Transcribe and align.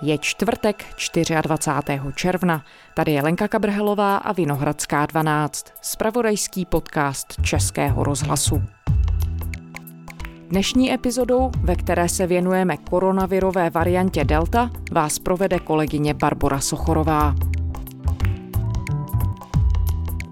Je 0.00 0.18
čtvrtek 0.18 0.84
24. 1.42 2.00
června. 2.14 2.64
Tady 2.94 3.12
je 3.12 3.22
Lenka 3.22 3.48
Kabrhelová 3.48 4.16
a 4.16 4.32
Vinohradská 4.32 5.06
12, 5.06 5.66
spravodajský 5.82 6.64
podcast 6.64 7.42
Českého 7.42 8.04
rozhlasu. 8.04 8.62
Dnešní 10.48 10.92
epizodou, 10.92 11.50
ve 11.60 11.76
které 11.76 12.08
se 12.08 12.26
věnujeme 12.26 12.76
koronavirové 12.76 13.70
variantě 13.70 14.24
Delta, 14.24 14.70
vás 14.92 15.18
provede 15.18 15.58
kolegyně 15.58 16.14
Barbara 16.14 16.60
Sochorová. 16.60 17.34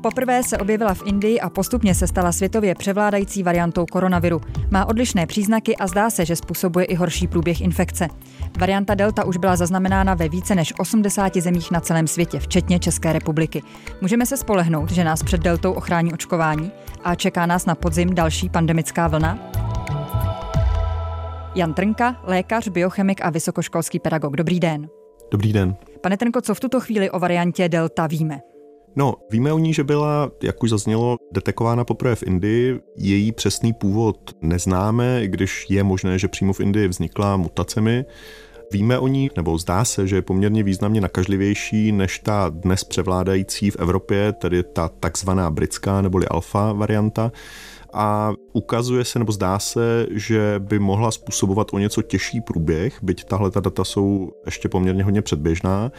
Poprvé 0.03 0.43
se 0.43 0.59
objevila 0.59 0.95
v 0.95 1.03
Indii 1.07 1.41
a 1.41 1.51
postupně 1.51 1.95
se 1.95 2.07
stala 2.07 2.33
světově 2.33 2.75
převládající 2.75 3.43
variantou 3.43 3.87
koronaviru. 3.87 4.41
Má 4.71 4.87
odlišné 4.87 5.27
příznaky 5.27 5.77
a 5.77 5.87
zdá 5.87 6.11
se, 6.11 6.25
že 6.25 6.37
způsobuje 6.37 6.85
i 6.85 6.95
horší 6.95 7.29
průběh 7.29 7.61
infekce. 7.61 8.09
Varianta 8.59 8.95
Delta 8.95 9.25
už 9.25 9.37
byla 9.37 9.57
zaznamenána 9.57 10.15
ve 10.15 10.29
více 10.29 10.55
než 10.55 10.73
80 10.79 11.37
zemích 11.37 11.71
na 11.71 11.81
celém 11.81 12.07
světě, 12.07 12.39
včetně 12.39 12.79
České 12.79 13.13
republiky. 13.13 13.63
Můžeme 14.01 14.27
se 14.27 14.37
spolehnout, 14.37 14.91
že 14.91 15.05
nás 15.05 15.23
před 15.23 15.41
Deltou 15.41 15.73
ochrání 15.73 16.13
očkování 16.13 16.73
a 17.05 17.15
čeká 17.15 17.47
nás 17.47 17.67
na 17.67 17.75
podzim 17.75 18.15
další 18.15 18.49
pandemická 18.49 19.09
vlna? 19.09 19.39
Jan 21.55 21.75
Trnka, 21.75 22.17
lékař, 22.23 22.69
biochemik 22.69 23.25
a 23.25 23.31
vysokoškolský 23.31 23.99
pedagog. 23.99 24.37
Dobrý 24.37 24.61
den. 24.61 24.89
Dobrý 25.31 25.53
den. 25.53 25.77
Pane 26.01 26.17
Trnko, 26.17 26.41
co 26.41 26.55
v 26.55 26.61
tuto 26.61 26.81
chvíli 26.81 27.11
o 27.11 27.19
variantě 27.19 27.69
Delta 27.69 28.07
víme? 28.07 28.41
No, 28.97 29.15
víme 29.31 29.53
o 29.53 29.59
ní, 29.59 29.75
že 29.75 29.85
byla, 29.85 30.31
jak 30.43 30.63
už 30.63 30.71
zaznělo, 30.71 31.17
detekována 31.33 31.85
poprvé 31.85 32.15
v 32.15 32.23
Indii. 32.23 32.81
Její 32.97 33.33
přesný 33.33 33.73
původ 33.73 34.37
neznáme, 34.43 35.25
i 35.25 35.29
když 35.29 35.67
je 35.69 35.85
možné, 35.85 36.19
že 36.19 36.29
přímo 36.29 36.53
v 36.53 36.61
Indii 36.61 36.89
vznikla 36.89 37.37
mutacemi. 37.37 38.05
Víme 38.73 38.99
o 38.99 39.09
ní, 39.09 39.31
nebo 39.37 39.59
zdá 39.59 39.85
se, 39.85 40.07
že 40.07 40.17
je 40.17 40.23
poměrně 40.23 40.63
významně 40.63 41.01
nakažlivější 41.01 41.93
než 41.93 42.19
ta 42.19 42.49
dnes 42.49 42.85
převládající 42.85 43.71
v 43.71 43.77
Evropě, 43.77 44.33
tedy 44.33 44.63
ta 44.63 44.89
takzvaná 44.89 45.51
britská 45.51 46.01
neboli 46.01 46.29
alfa 46.29 46.73
varianta 46.73 47.33
a 47.93 48.33
ukazuje 48.53 49.05
se 49.05 49.19
nebo 49.19 49.33
zdá 49.33 49.59
se, 49.59 50.07
že 50.11 50.55
by 50.59 50.79
mohla 50.79 51.11
způsobovat 51.11 51.69
o 51.73 51.79
něco 51.79 52.03
těžší 52.03 52.41
průběh, 52.41 52.99
byť 53.03 53.25
tahle 53.25 53.51
ta 53.51 53.61
data 53.61 53.85
jsou 53.85 54.33
ještě 54.47 54.69
poměrně 54.69 55.05
hodně 55.05 55.23
předběžná 55.23 55.93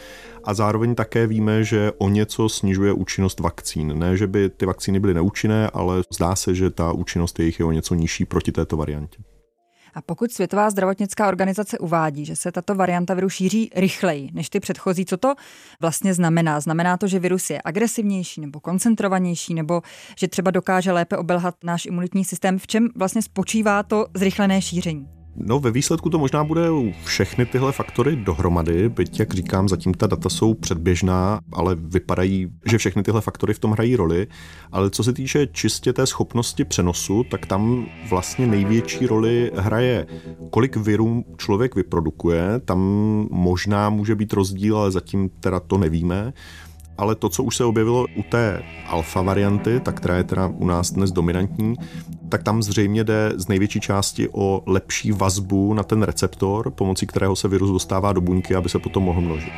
a 0.44 0.54
zároveň 0.54 0.94
také 0.94 1.26
víme, 1.26 1.64
že 1.64 1.92
o 1.98 2.08
něco 2.08 2.48
snižuje 2.48 2.92
účinnost 2.92 3.40
vakcín. 3.40 3.98
Ne, 3.98 4.16
že 4.16 4.26
by 4.26 4.50
ty 4.50 4.66
vakcíny 4.66 5.00
byly 5.00 5.14
neúčinné, 5.14 5.70
ale 5.70 6.02
zdá 6.14 6.36
se, 6.36 6.54
že 6.54 6.70
ta 6.70 6.92
účinnost 6.92 7.38
jejich 7.38 7.58
je 7.58 7.64
o 7.64 7.72
něco 7.72 7.94
nižší 7.94 8.24
proti 8.24 8.52
této 8.52 8.76
variantě. 8.76 9.18
A 9.94 10.02
pokud 10.02 10.32
Světová 10.32 10.70
zdravotnická 10.70 11.28
organizace 11.28 11.78
uvádí, 11.78 12.24
že 12.24 12.36
se 12.36 12.52
tato 12.52 12.74
varianta 12.74 13.14
viru 13.14 13.28
šíří 13.28 13.70
rychleji 13.74 14.30
než 14.32 14.50
ty 14.50 14.60
předchozí, 14.60 15.04
co 15.04 15.16
to 15.16 15.34
vlastně 15.80 16.14
znamená? 16.14 16.60
Znamená 16.60 16.96
to, 16.96 17.06
že 17.06 17.18
virus 17.18 17.50
je 17.50 17.60
agresivnější 17.64 18.40
nebo 18.40 18.60
koncentrovanější, 18.60 19.54
nebo 19.54 19.82
že 20.18 20.28
třeba 20.28 20.50
dokáže 20.50 20.92
lépe 20.92 21.16
obelhat 21.16 21.54
náš 21.64 21.86
imunitní 21.86 22.24
systém? 22.24 22.58
V 22.58 22.66
čem 22.66 22.88
vlastně 22.96 23.22
spočívá 23.22 23.82
to 23.82 24.06
zrychlené 24.14 24.62
šíření? 24.62 25.23
No 25.36 25.60
ve 25.60 25.70
výsledku 25.70 26.10
to 26.10 26.18
možná 26.18 26.44
bude 26.44 26.68
všechny 27.04 27.46
tyhle 27.46 27.72
faktory 27.72 28.16
dohromady, 28.16 28.88
byť 28.88 29.20
jak 29.20 29.34
říkám, 29.34 29.68
zatím 29.68 29.94
ta 29.94 30.06
data 30.06 30.28
jsou 30.28 30.54
předběžná, 30.54 31.40
ale 31.52 31.74
vypadají, 31.74 32.48
že 32.70 32.78
všechny 32.78 33.02
tyhle 33.02 33.20
faktory 33.20 33.54
v 33.54 33.58
tom 33.58 33.70
hrají 33.70 33.96
roli. 33.96 34.26
Ale 34.72 34.90
co 34.90 35.04
se 35.04 35.12
týče 35.12 35.46
čistě 35.46 35.92
té 35.92 36.06
schopnosti 36.06 36.64
přenosu, 36.64 37.24
tak 37.30 37.46
tam 37.46 37.86
vlastně 38.10 38.46
největší 38.46 39.06
roli 39.06 39.50
hraje, 39.56 40.06
kolik 40.50 40.76
virů 40.76 41.24
člověk 41.36 41.74
vyprodukuje. 41.74 42.60
Tam 42.64 42.80
možná 43.30 43.90
může 43.90 44.14
být 44.14 44.32
rozdíl, 44.32 44.78
ale 44.78 44.90
zatím 44.90 45.30
teda 45.40 45.60
to 45.60 45.78
nevíme 45.78 46.32
ale 46.98 47.14
to, 47.14 47.28
co 47.28 47.42
už 47.42 47.56
se 47.56 47.64
objevilo 47.64 48.06
u 48.16 48.22
té 48.22 48.62
alfa 48.86 49.22
varianty, 49.22 49.80
tak 49.80 49.96
která 49.96 50.16
je 50.16 50.24
teda 50.24 50.46
u 50.46 50.66
nás 50.66 50.92
dnes 50.92 51.12
dominantní, 51.12 51.74
tak 52.28 52.42
tam 52.42 52.62
zřejmě 52.62 53.04
jde 53.04 53.32
z 53.36 53.48
největší 53.48 53.80
části 53.80 54.28
o 54.32 54.62
lepší 54.66 55.12
vazbu 55.12 55.74
na 55.74 55.82
ten 55.82 56.02
receptor, 56.02 56.70
pomocí 56.70 57.06
kterého 57.06 57.36
se 57.36 57.48
virus 57.48 57.70
dostává 57.70 58.12
do 58.12 58.20
buňky, 58.20 58.54
aby 58.54 58.68
se 58.68 58.78
potom 58.78 59.02
mohl 59.02 59.20
množit. 59.20 59.52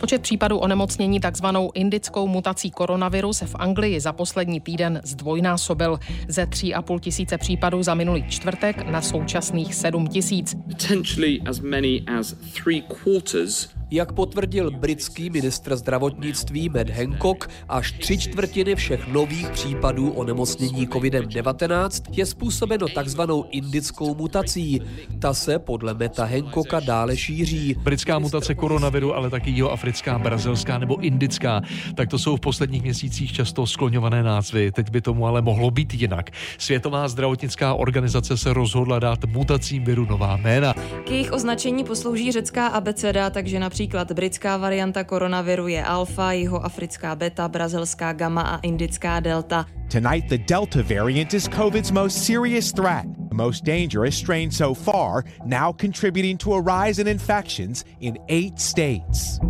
Počet 0.00 0.22
případů 0.22 0.58
onemocnění 0.58 1.20
takzvanou 1.20 1.70
indickou 1.74 2.26
mutací 2.28 2.70
koronaviru 2.70 3.32
se 3.32 3.46
v 3.46 3.54
Anglii 3.58 4.00
za 4.00 4.12
poslední 4.12 4.60
týden 4.60 5.00
zdvojnásobil 5.04 5.98
ze 6.28 6.44
3,5 6.44 7.00
tisíce 7.00 7.38
případů 7.38 7.82
za 7.82 7.94
minulý 7.94 8.24
čtvrtek 8.28 8.86
na 8.90 9.02
současných 9.02 9.74
7 9.74 10.06
tisíc. 10.06 10.56
Potentially 10.68 11.40
as 11.46 11.60
many 11.60 12.02
as 12.18 12.34
three 12.62 12.82
quarters 12.82 13.68
jak 13.92 14.12
potvrdil 14.12 14.70
britský 14.70 15.30
ministr 15.30 15.76
zdravotnictví 15.76 16.68
Matt 16.68 16.90
Hancock, 16.90 17.50
až 17.68 17.92
tři 17.92 18.18
čtvrtiny 18.18 18.74
všech 18.74 19.08
nových 19.08 19.48
případů 19.48 20.10
onemocnění 20.10 20.88
COVID-19 20.88 22.02
je 22.10 22.26
způsobeno 22.26 22.88
takzvanou 22.88 23.44
indickou 23.50 24.14
mutací. 24.14 24.80
Ta 25.18 25.34
se 25.34 25.58
podle 25.58 25.94
Meta 25.94 26.24
Hancocka 26.24 26.80
dále 26.80 27.16
šíří. 27.16 27.76
Britská 27.82 28.18
mutace 28.18 28.54
koronaviru, 28.54 29.14
ale 29.14 29.30
taky 29.30 29.50
jihoafrická, 29.50 30.18
brazilská 30.18 30.78
nebo 30.78 31.00
indická, 31.00 31.60
tak 31.94 32.08
to 32.08 32.18
jsou 32.18 32.36
v 32.36 32.40
posledních 32.40 32.82
měsících 32.82 33.32
často 33.32 33.66
skloňované 33.66 34.22
názvy. 34.22 34.72
Teď 34.72 34.90
by 34.90 35.00
tomu 35.00 35.26
ale 35.26 35.42
mohlo 35.42 35.70
být 35.70 35.94
jinak. 35.94 36.30
Světová 36.58 37.08
zdravotnická 37.08 37.74
organizace 37.74 38.36
se 38.36 38.52
rozhodla 38.52 38.98
dát 38.98 39.24
mutacím 39.24 39.84
viru 39.84 40.06
nová 40.06 40.36
jména. 40.36 40.74
K 41.04 41.10
jejich 41.10 41.32
označení 41.32 41.84
poslouží 41.84 42.32
řecká 42.32 42.66
abeceda, 42.66 43.30
takže 43.30 43.58
například 43.60 43.81
Například 43.82 44.12
britská 44.12 44.56
varianta 44.56 45.04
koronaviru 45.04 45.68
je 45.68 45.84
alfa, 45.84 46.32
jihoafrická 46.32 47.16
beta, 47.16 47.48
brazilská 47.48 48.12
gamma 48.12 48.42
a 48.42 48.56
indická 48.56 49.20
delta. 49.20 49.66
Tonight 49.92 50.28
the 50.28 50.38
Delta 50.48 50.82
variant 50.82 51.34
is 51.34 51.48
COVID's 51.48 51.90
most 51.90 52.24
serious 52.24 52.72
threat, 52.72 53.04
the 53.28 53.34
most 53.34 53.64
dangerous 53.64 54.14
strain 54.14 54.50
so 54.50 54.74
far, 54.74 55.24
now 55.44 55.74
contributing 55.80 56.38
to 56.38 56.54
a 56.54 56.84
rise 56.84 57.02
in 57.02 57.08
infections 57.08 57.84
in 58.00 58.14
eight 58.28 58.60
states. 58.60 59.40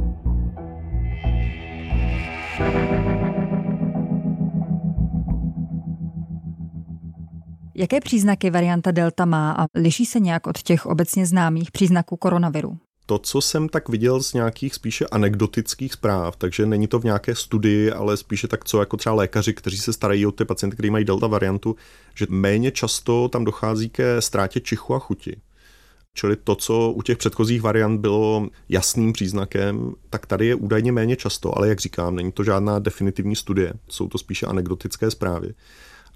Jaké 7.75 8.01
příznaky 8.01 8.51
varianta 8.51 8.91
Delta 8.91 9.25
má 9.25 9.53
a 9.53 9.67
liší 9.75 10.07
se 10.07 10.21
nějak 10.21 10.47
od 10.47 10.63
těch 10.63 10.87
obecně 10.87 11.27
známých 11.27 11.71
příznaků 11.71 12.17
koronaviru? 12.17 12.79
To, 13.07 13.19
co 13.19 13.41
jsem 13.41 13.69
tak 13.69 13.89
viděl 13.89 14.23
z 14.23 14.33
nějakých 14.33 14.75
spíše 14.75 15.07
anekdotických 15.07 15.93
zpráv, 15.93 16.37
takže 16.37 16.67
není 16.67 16.87
to 16.87 16.99
v 16.99 17.05
nějaké 17.05 17.35
studii, 17.35 17.91
ale 17.91 18.17
spíše 18.17 18.49
tak, 18.49 18.65
co 18.65 18.81
jako 18.81 18.97
třeba 18.97 19.15
lékaři, 19.15 19.55
kteří 19.55 19.79
se 19.79 19.93
starají 19.93 20.27
o 20.27 20.33
ty 20.33 20.45
pacienty, 20.45 20.77
kteří 20.77 20.91
mají 20.91 21.05
delta 21.05 21.27
variantu, 21.27 21.77
že 22.15 22.27
méně 22.29 22.71
často 22.71 23.29
tam 23.29 23.45
dochází 23.45 23.91
ke 23.91 24.21
ztrátě 24.21 24.61
čichu 24.61 24.95
a 24.95 24.99
chuti. 24.99 25.37
Čili 26.15 26.37
to, 26.37 26.55
co 26.55 26.91
u 26.91 27.03
těch 27.03 27.19
předchozích 27.19 27.63
variant 27.63 28.01
bylo 28.01 28.49
jasným 28.69 29.13
příznakem, 29.13 29.95
tak 30.11 30.27
tady 30.27 30.47
je 30.47 30.55
údajně 30.55 30.93
méně 30.93 31.17
často, 31.17 31.59
ale 31.59 31.69
jak 31.69 31.81
říkám, 31.81 32.17
není 32.17 32.33
to 32.33 32.45
žádná 32.45 32.79
definitivní 32.79 33.37
studie, 33.37 33.73
jsou 33.89 34.09
to 34.09 34.19
spíše 34.19 34.47
anekdotické 34.47 35.11
zprávy 35.11 35.55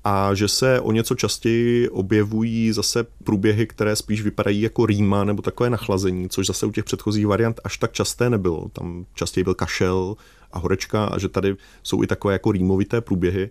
a 0.09 0.35
že 0.35 0.49
se 0.49 0.81
o 0.81 0.93
něco 0.93 1.15
častěji 1.15 1.89
objevují 1.89 2.73
zase 2.73 3.07
průběhy, 3.25 3.67
které 3.67 3.97
spíš 3.97 4.23
vypadají 4.23 4.61
jako 4.61 4.87
rýma 4.87 5.25
nebo 5.25 5.43
takové 5.43 5.71
nachlazení, 5.71 6.29
což 6.29 6.47
zase 6.47 6.67
u 6.67 6.73
těch 6.73 6.85
předchozích 6.85 7.27
variant 7.27 7.61
až 7.65 7.79
tak 7.79 7.93
časté 7.93 8.31
nebylo. 8.31 8.69
Tam 8.69 9.07
častěji 9.15 9.45
byl 9.45 9.55
kašel 9.55 10.17
a 10.53 10.59
horečka 10.59 11.05
a 11.05 11.19
že 11.19 11.29
tady 11.29 11.57
jsou 11.83 12.03
i 12.03 12.07
takové 12.07 12.33
jako 12.33 12.53
rýmovité 12.53 13.01
průběhy. 13.01 13.51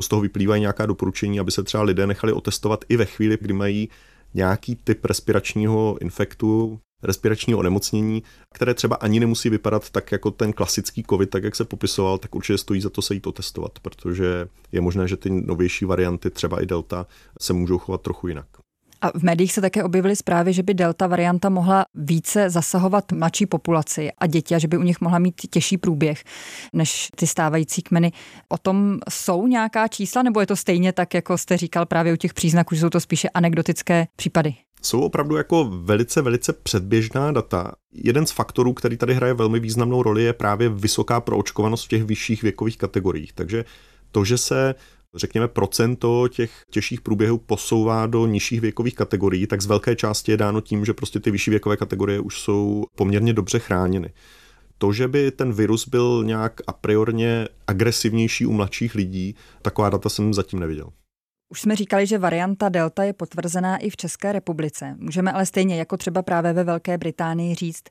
Z 0.00 0.08
toho 0.08 0.22
vyplývají 0.22 0.60
nějaká 0.60 0.86
doporučení, 0.86 1.40
aby 1.40 1.50
se 1.50 1.62
třeba 1.62 1.82
lidé 1.82 2.06
nechali 2.06 2.32
otestovat 2.32 2.84
i 2.88 2.96
ve 2.96 3.04
chvíli, 3.04 3.38
kdy 3.40 3.52
mají 3.52 3.88
nějaký 4.34 4.76
typ 4.84 5.04
respiračního 5.04 5.98
infektu, 6.00 6.80
respiračního 7.02 7.58
onemocnění, 7.58 8.22
které 8.54 8.74
třeba 8.74 8.96
ani 8.96 9.20
nemusí 9.20 9.50
vypadat 9.50 9.90
tak 9.90 10.12
jako 10.12 10.30
ten 10.30 10.52
klasický 10.52 11.04
COVID, 11.10 11.30
tak 11.30 11.44
jak 11.44 11.56
se 11.56 11.64
popisoval, 11.64 12.18
tak 12.18 12.34
určitě 12.34 12.58
stojí 12.58 12.80
za 12.80 12.90
to 12.90 13.02
se 13.02 13.14
jít 13.14 13.26
otestovat, 13.26 13.78
protože 13.82 14.48
je 14.72 14.80
možné, 14.80 15.08
že 15.08 15.16
ty 15.16 15.30
novější 15.30 15.84
varianty, 15.84 16.30
třeba 16.30 16.62
i 16.62 16.66
Delta, 16.66 17.06
se 17.40 17.52
můžou 17.52 17.78
chovat 17.78 18.00
trochu 18.00 18.28
jinak. 18.28 18.46
A 19.00 19.18
v 19.18 19.22
médiích 19.22 19.52
se 19.52 19.60
také 19.60 19.84
objevily 19.84 20.16
zprávy, 20.16 20.52
že 20.52 20.62
by 20.62 20.74
delta 20.74 21.06
varianta 21.06 21.48
mohla 21.48 21.84
více 21.94 22.50
zasahovat 22.50 23.12
mladší 23.12 23.46
populaci 23.46 24.10
a 24.18 24.26
děti 24.26 24.54
a 24.54 24.58
že 24.58 24.68
by 24.68 24.76
u 24.76 24.82
nich 24.82 25.00
mohla 25.00 25.18
mít 25.18 25.34
těžší 25.50 25.78
průběh 25.78 26.24
než 26.72 27.08
ty 27.16 27.26
stávající 27.26 27.82
kmeny. 27.82 28.12
O 28.48 28.58
tom 28.58 28.98
jsou 29.10 29.46
nějaká 29.46 29.88
čísla, 29.88 30.22
nebo 30.22 30.40
je 30.40 30.46
to 30.46 30.56
stejně 30.56 30.92
tak, 30.92 31.14
jako 31.14 31.38
jste 31.38 31.56
říkal 31.56 31.86
právě 31.86 32.12
u 32.12 32.16
těch 32.16 32.34
příznaků, 32.34 32.74
že 32.74 32.80
jsou 32.80 32.90
to 32.90 33.00
spíše 33.00 33.28
anekdotické 33.28 34.06
případy? 34.16 34.54
Jsou 34.86 35.00
opravdu 35.00 35.36
jako 35.36 35.64
velice, 35.64 36.22
velice 36.22 36.52
předběžná 36.52 37.32
data. 37.32 37.72
Jeden 37.92 38.26
z 38.26 38.30
faktorů, 38.30 38.72
který 38.72 38.96
tady 38.96 39.14
hraje 39.14 39.34
velmi 39.34 39.60
významnou 39.60 40.02
roli, 40.02 40.22
je 40.22 40.32
právě 40.32 40.68
vysoká 40.68 41.20
proočkovanost 41.20 41.84
v 41.84 41.88
těch 41.88 42.04
vyšších 42.04 42.42
věkových 42.42 42.78
kategoriích. 42.78 43.32
Takže 43.32 43.64
to, 44.12 44.24
že 44.24 44.38
se 44.38 44.74
řekněme, 45.14 45.48
procento 45.48 46.28
těch 46.28 46.50
těžších 46.70 47.00
průběhů 47.00 47.38
posouvá 47.38 48.06
do 48.06 48.26
nižších 48.26 48.60
věkových 48.60 48.94
kategorií, 48.94 49.46
tak 49.46 49.62
z 49.62 49.66
velké 49.66 49.96
části 49.96 50.32
je 50.32 50.36
dáno 50.36 50.60
tím, 50.60 50.84
že 50.84 50.92
prostě 50.92 51.20
ty 51.20 51.30
vyšší 51.30 51.50
věkové 51.50 51.76
kategorie 51.76 52.20
už 52.20 52.40
jsou 52.40 52.84
poměrně 52.96 53.32
dobře 53.32 53.58
chráněny. 53.58 54.12
To, 54.78 54.92
že 54.92 55.08
by 55.08 55.30
ten 55.30 55.52
virus 55.52 55.88
byl 55.88 56.22
nějak 56.26 56.60
a 56.66 56.72
priorně 56.72 57.48
agresivnější 57.66 58.46
u 58.46 58.52
mladších 58.52 58.94
lidí, 58.94 59.34
taková 59.62 59.90
data 59.90 60.08
jsem 60.08 60.34
zatím 60.34 60.60
neviděl. 60.60 60.88
Už 61.48 61.60
jsme 61.60 61.76
říkali, 61.76 62.06
že 62.06 62.18
varianta 62.18 62.68
Delta 62.68 63.04
je 63.04 63.12
potvrzená 63.12 63.76
i 63.76 63.90
v 63.90 63.96
České 63.96 64.32
republice. 64.32 64.96
Můžeme 64.98 65.32
ale 65.32 65.46
stejně 65.46 65.76
jako 65.76 65.96
třeba 65.96 66.22
právě 66.22 66.52
ve 66.52 66.64
Velké 66.64 66.98
Británii 66.98 67.54
říct, 67.54 67.84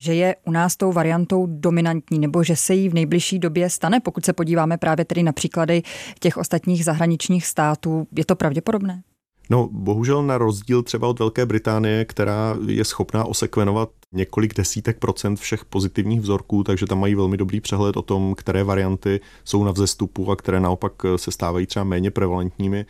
že 0.00 0.14
je 0.14 0.36
u 0.46 0.50
nás 0.50 0.76
tou 0.76 0.92
variantou 0.92 1.46
dominantní, 1.46 2.18
nebo 2.18 2.44
že 2.44 2.56
se 2.56 2.74
jí 2.74 2.88
v 2.88 2.94
nejbližší 2.94 3.38
době 3.38 3.70
stane, 3.70 4.00
pokud 4.00 4.24
se 4.24 4.32
podíváme 4.32 4.76
právě 4.78 5.04
tedy 5.04 5.22
na 5.22 5.32
příklady 5.32 5.82
těch 6.20 6.36
ostatních 6.36 6.84
zahraničních 6.84 7.46
států. 7.46 8.06
Je 8.16 8.24
to 8.24 8.36
pravděpodobné? 8.36 9.02
No, 9.50 9.68
bohužel 9.72 10.22
na 10.22 10.38
rozdíl 10.38 10.82
třeba 10.82 11.08
od 11.08 11.18
Velké 11.18 11.46
Británie, 11.46 12.04
která 12.04 12.56
je 12.66 12.84
schopná 12.84 13.24
osekvenovat 13.24 13.90
několik 14.12 14.54
desítek 14.54 14.98
procent 14.98 15.40
všech 15.40 15.64
pozitivních 15.64 16.20
vzorků, 16.20 16.64
takže 16.64 16.86
tam 16.86 17.00
mají 17.00 17.14
velmi 17.14 17.36
dobrý 17.36 17.60
přehled 17.60 17.96
o 17.96 18.02
tom, 18.02 18.34
které 18.34 18.64
varianty 18.64 19.20
jsou 19.44 19.64
na 19.64 19.70
vzestupu 19.72 20.30
a 20.30 20.36
které 20.36 20.60
naopak 20.60 20.92
se 21.16 21.30
stávají 21.30 21.66
třeba 21.66 21.84
méně 21.84 22.10
prevalentními, 22.10 22.86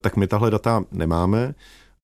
tak 0.00 0.16
my 0.16 0.26
tahle 0.26 0.50
data 0.50 0.84
nemáme 0.92 1.54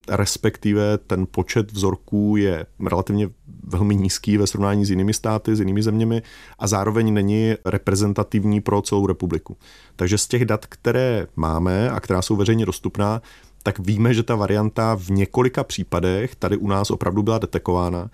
respektive 0.08 0.99
ten 0.99 1.26
počet 1.31 1.72
vzorků 1.72 2.37
je 2.37 2.66
relativně 2.90 3.28
velmi 3.62 3.96
nízký 3.96 4.37
ve 4.37 4.46
srovnání 4.46 4.84
s 4.84 4.90
jinými 4.90 5.14
státy, 5.14 5.56
s 5.56 5.58
jinými 5.58 5.82
zeměmi 5.82 6.22
a 6.58 6.66
zároveň 6.66 7.14
není 7.14 7.54
reprezentativní 7.64 8.61
pro 8.61 8.82
celou 8.82 9.06
republiku. 9.06 9.56
Takže 9.96 10.19
z 10.19 10.28
těch 10.28 10.44
dat, 10.44 10.66
které 10.66 11.26
máme 11.37 11.90
a 11.90 12.00
která 12.00 12.22
jsou 12.22 12.37
veřejně 12.37 12.66
dostupná, 12.66 13.22
tak 13.68 13.78
víme, 13.78 14.14
že 14.14 14.22
ta 14.22 14.36
varianta 14.36 14.94
v 14.96 15.10
několika 15.10 15.64
případech 15.64 16.34
tady 16.34 16.56
u 16.56 16.68
nás 16.68 16.90
opravdu 16.90 17.22
byla 17.22 17.38
detekována, 17.38 18.10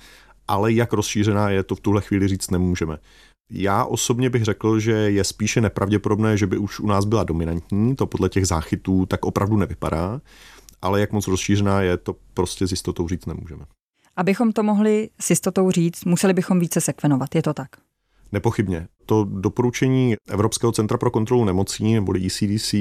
ale 0.49 0.73
jak 0.73 0.93
rozšířená 0.93 1.51
je, 1.51 1.63
to 1.63 1.75
v 1.75 1.81
tuhle 1.81 2.01
chvíli 2.01 2.29
říct 2.29 2.51
nemůžeme. 2.51 2.99
Já 3.51 3.85
osobně 3.85 4.31
bych 4.31 4.45
řekl, 4.45 4.81
že 4.81 4.93
je 4.93 5.25
spíše 5.25 5.61
nepravděpodobné, 5.61 6.37
že 6.37 6.47
by 6.47 6.59
už 6.59 6.81
u 6.81 6.87
nás 6.87 7.05
byla 7.05 7.25
dominantní, 7.25 7.97
to 7.97 8.07
podle 8.07 8.29
těch 8.29 8.47
záchytů 8.47 9.07
tak 9.07 9.25
opravdu 9.25 9.57
nevypadá, 9.57 10.21
ale 10.83 11.01
jak 11.01 11.13
moc 11.13 11.29
rozšířená 11.29 11.83
je, 11.83 11.97
to 11.97 12.17
prostě 12.35 12.67
s 12.67 12.71
jistotou 12.71 13.09
říct 13.09 13.27
nemůžeme. 13.27 13.65
Abychom 14.17 14.53
to 14.53 14.63
mohli 14.63 15.11
s 15.21 15.31
jistotou 15.31 15.71
říct, 15.71 16.05
museli 16.05 16.33
bychom 16.33 16.61
více 16.61 16.81
sekvenovat, 16.81 17.35
je 17.35 17.43
to 17.43 17.55
tak? 17.55 17.69
Nepochybně. 18.33 18.87
To 19.07 19.25
doporučení 19.25 20.15
Evropského 20.29 20.73
centra 20.73 20.99
pro 20.99 21.11
kontrolu 21.11 21.45
nemocí, 21.45 21.95
nebo 21.95 22.15
ECDC, 22.27 22.75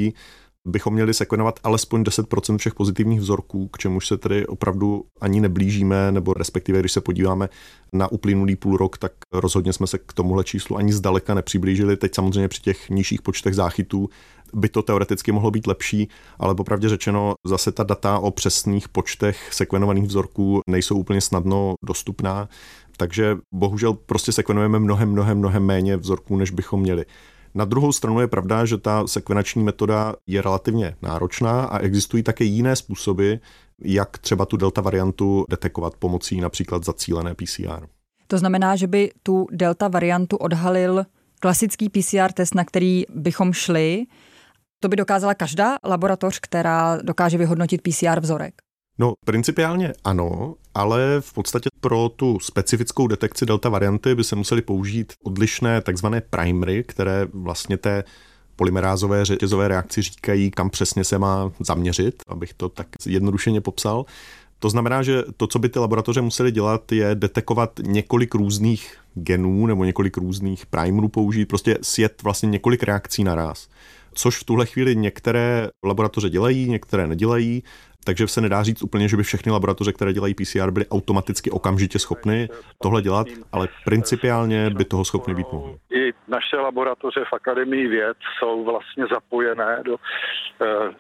bychom 0.68 0.94
měli 0.94 1.14
sekvenovat 1.14 1.60
alespoň 1.64 2.04
10% 2.04 2.58
všech 2.58 2.74
pozitivních 2.74 3.20
vzorků, 3.20 3.68
k 3.68 3.78
čemuž 3.78 4.08
se 4.08 4.18
tedy 4.18 4.48
opravdu 4.48 5.04
ani 5.22 5.42
neblížíme, 5.42 6.12
nebo 6.12 6.34
respektive, 6.34 6.80
když 6.80 6.92
se 6.92 7.02
podíváme 7.02 7.50
na 7.94 8.12
uplynulý 8.12 8.56
půl 8.56 8.78
rok, 8.78 8.98
tak 8.98 9.12
rozhodně 9.34 9.74
jsme 9.74 9.88
se 9.88 9.98
k 9.98 10.14
tomuhle 10.14 10.44
číslu 10.44 10.78
ani 10.78 10.94
zdaleka 10.94 11.34
nepřiblížili. 11.34 11.98
Teď 11.98 12.16
samozřejmě 12.16 12.48
při 12.48 12.62
těch 12.62 12.90
nižších 12.90 13.22
počtech 13.22 13.56
záchytů 13.56 14.10
by 14.54 14.70
to 14.70 14.82
teoreticky 14.82 15.32
mohlo 15.32 15.52
být 15.52 15.68
lepší, 15.68 16.10
ale 16.40 16.56
popravdě 16.56 16.90
řečeno, 16.90 17.34
zase 17.46 17.72
ta 17.72 17.84
data 17.84 18.20
o 18.20 18.32
přesných 18.32 18.90
počtech 18.90 19.54
sekvenovaných 19.54 20.04
vzorků 20.04 20.62
nejsou 20.70 20.98
úplně 20.98 21.22
snadno 21.22 21.74
dostupná, 21.86 22.50
takže 22.98 23.38
bohužel 23.54 23.94
prostě 23.94 24.32
sekvenujeme 24.32 24.80
mnohem, 24.80 25.10
mnohem, 25.10 25.38
mnohem 25.38 25.64
méně 25.64 25.98
vzorků, 25.98 26.38
než 26.38 26.52
bychom 26.52 26.82
měli. 26.82 27.06
Na 27.56 27.66
druhou 27.66 27.92
stranu 27.92 28.20
je 28.20 28.28
pravda, 28.28 28.66
že 28.66 28.78
ta 28.78 29.08
sekvenační 29.08 29.64
metoda 29.64 30.16
je 30.28 30.42
relativně 30.42 30.96
náročná 31.02 31.64
a 31.64 31.80
existují 31.80 32.24
také 32.24 32.44
jiné 32.44 32.76
způsoby, 32.76 33.34
jak 33.84 34.18
třeba 34.18 34.46
tu 34.46 34.58
delta 34.58 34.82
variantu 34.82 35.46
detekovat 35.50 35.96
pomocí 35.96 36.42
například 36.42 36.86
zacílené 36.86 37.36
PCR. 37.36 37.88
To 38.28 38.38
znamená, 38.38 38.76
že 38.76 38.88
by 38.88 39.12
tu 39.24 39.48
delta 39.52 39.88
variantu 39.88 40.38
odhalil 40.38 41.06
klasický 41.40 41.90
PCR 41.90 42.32
test, 42.34 42.56
na 42.56 42.66
který 42.66 43.04
bychom 43.16 43.54
šli. 43.54 44.06
To 44.80 44.90
by 44.90 44.96
dokázala 44.96 45.34
každá 45.34 45.76
laboratoř, 45.86 46.40
která 46.40 46.98
dokáže 47.02 47.38
vyhodnotit 47.38 47.82
PCR 47.82 48.20
vzorek. 48.20 48.54
No, 49.00 49.14
principiálně 49.26 49.94
ano, 50.04 50.56
ale 50.76 51.18
v 51.20 51.34
podstatě 51.34 51.70
pro 51.80 52.10
tu 52.10 52.40
specifickou 52.40 53.08
detekci 53.08 53.46
delta 53.46 53.70
varianty 53.70 54.16
by 54.16 54.24
se 54.24 54.36
museli 54.36 54.62
použít 54.62 55.14
odlišné 55.24 55.82
takzvané 55.82 56.22
primery, 56.22 56.84
které 56.84 57.28
vlastně 57.34 57.78
té 57.78 58.04
polymerázové 58.56 59.26
řetězové 59.26 59.68
reakci 59.68 60.02
říkají, 60.02 60.52
kam 60.52 60.70
přesně 60.70 61.04
se 61.04 61.20
má 61.20 61.52
zaměřit, 61.60 62.24
abych 62.28 62.54
to 62.54 62.70
tak 62.70 62.88
jednodušeně 63.06 63.62
popsal. 63.62 64.06
To 64.60 64.70
znamená, 64.70 65.04
že 65.04 65.24
to, 65.38 65.48
co 65.48 65.60
by 65.60 65.70
ty 65.70 65.80
laboratoře 65.80 66.22
musely 66.22 66.52
dělat, 66.52 66.92
je 66.92 67.16
detekovat 67.16 67.72
několik 67.84 68.36
různých 68.36 68.98
genů 69.14 69.66
nebo 69.66 69.84
několik 69.84 70.18
různých 70.18 70.66
primerů 70.66 71.08
použít, 71.08 71.46
prostě 71.46 71.78
sjet 71.82 72.24
vlastně 72.24 72.50
několik 72.50 72.84
reakcí 72.84 73.24
naraz. 73.24 73.68
Což 74.14 74.38
v 74.38 74.44
tuhle 74.44 74.66
chvíli 74.66 74.96
některé 74.96 75.70
laboratoře 75.86 76.30
dělají, 76.30 76.70
některé 76.70 77.08
nedělají 77.08 77.64
takže 78.04 78.28
se 78.28 78.42
nedá 78.42 78.64
říct 78.64 78.84
úplně, 78.84 79.08
že 79.08 79.18
by 79.18 79.24
všechny 79.24 79.52
laboratoře, 79.52 79.92
které 79.94 80.14
dělají 80.14 80.34
PCR, 80.34 80.72
byly 80.72 80.88
automaticky 80.88 81.52
okamžitě 81.52 82.00
schopny 82.00 82.50
tohle 82.82 83.02
dělat, 83.02 83.28
ale 83.52 83.68
principiálně 83.86 84.70
by 84.70 84.86
toho 84.86 85.06
schopny 85.06 85.36
být 85.36 85.48
mohly. 85.52 85.78
I 85.92 86.14
naše 86.28 86.58
laboratoře 86.58 87.26
v 87.30 87.34
Akademii 87.34 87.88
věd 87.88 88.18
jsou 88.40 88.64
vlastně 88.64 89.06
zapojené 89.12 89.82
do 89.86 89.96
e, 89.96 90.00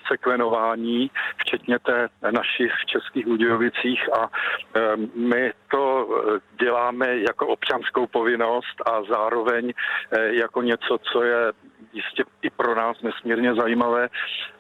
sekvenování, 0.07 1.11
včetně 1.37 1.79
té 1.79 2.09
naší 2.31 2.67
v 2.67 2.85
Českých 2.85 3.25
Budějovicích 3.25 4.01
a 4.13 4.29
e, 4.75 4.97
my 5.15 5.53
to 5.73 6.07
eh, 6.07 6.39
děláme 6.63 7.17
jako 7.17 7.47
občanskou 7.47 8.07
povinnost 8.07 8.77
a 8.85 9.03
zároveň 9.03 9.73
e, 10.11 10.33
jako 10.33 10.61
něco, 10.61 10.97
co 10.97 11.23
je 11.23 11.51
jistě 11.93 12.23
i 12.41 12.49
pro 12.49 12.75
nás 12.75 13.01
nesmírně 13.01 13.55
zajímavé, 13.55 14.09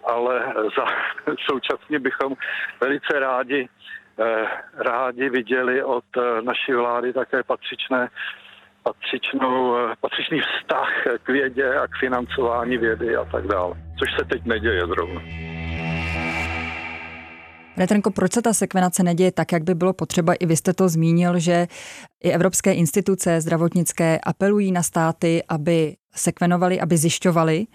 ale 0.03 0.53
za, 0.77 0.85
současně 1.49 1.99
bychom 1.99 2.33
velice 2.81 3.19
rádi 3.19 3.69
eh, 4.19 4.45
rádi 4.77 5.29
viděli 5.29 5.83
od 5.83 6.05
eh, 6.17 6.41
naší 6.41 6.73
vlády 6.73 7.13
také 7.13 7.43
patřičné 7.43 8.09
patřičnou, 8.83 9.77
eh, 9.77 9.95
patřičný 10.01 10.41
vztah 10.41 10.89
k 11.23 11.29
vědě 11.29 11.75
a 11.75 11.87
k 11.87 11.99
financování 11.99 12.77
vědy 12.77 13.15
a 13.15 13.25
tak 13.25 13.47
dále, 13.47 13.73
což 13.99 14.09
se 14.19 14.25
teď 14.25 14.45
neděje 14.45 14.81
zrovna. 14.81 15.21
Retrenko, 17.77 18.11
proč 18.11 18.33
se 18.33 18.41
ta 18.41 18.53
sekvenace 18.53 19.03
neděje 19.03 19.31
tak, 19.31 19.51
jak 19.51 19.63
by 19.63 19.75
bylo 19.75 19.93
potřeba? 19.93 20.33
I 20.33 20.45
vy 20.45 20.57
jste 20.57 20.73
to 20.73 20.89
zmínil, 20.89 21.39
že 21.39 21.67
i 22.23 22.31
evropské 22.31 22.73
instituce 22.73 23.41
zdravotnické 23.41 24.19
apelují 24.19 24.71
na 24.71 24.83
státy, 24.83 25.43
aby 25.49 25.95
sekvenovali, 26.15 26.81
aby 26.81 26.97
zjišťovali, 26.97 27.65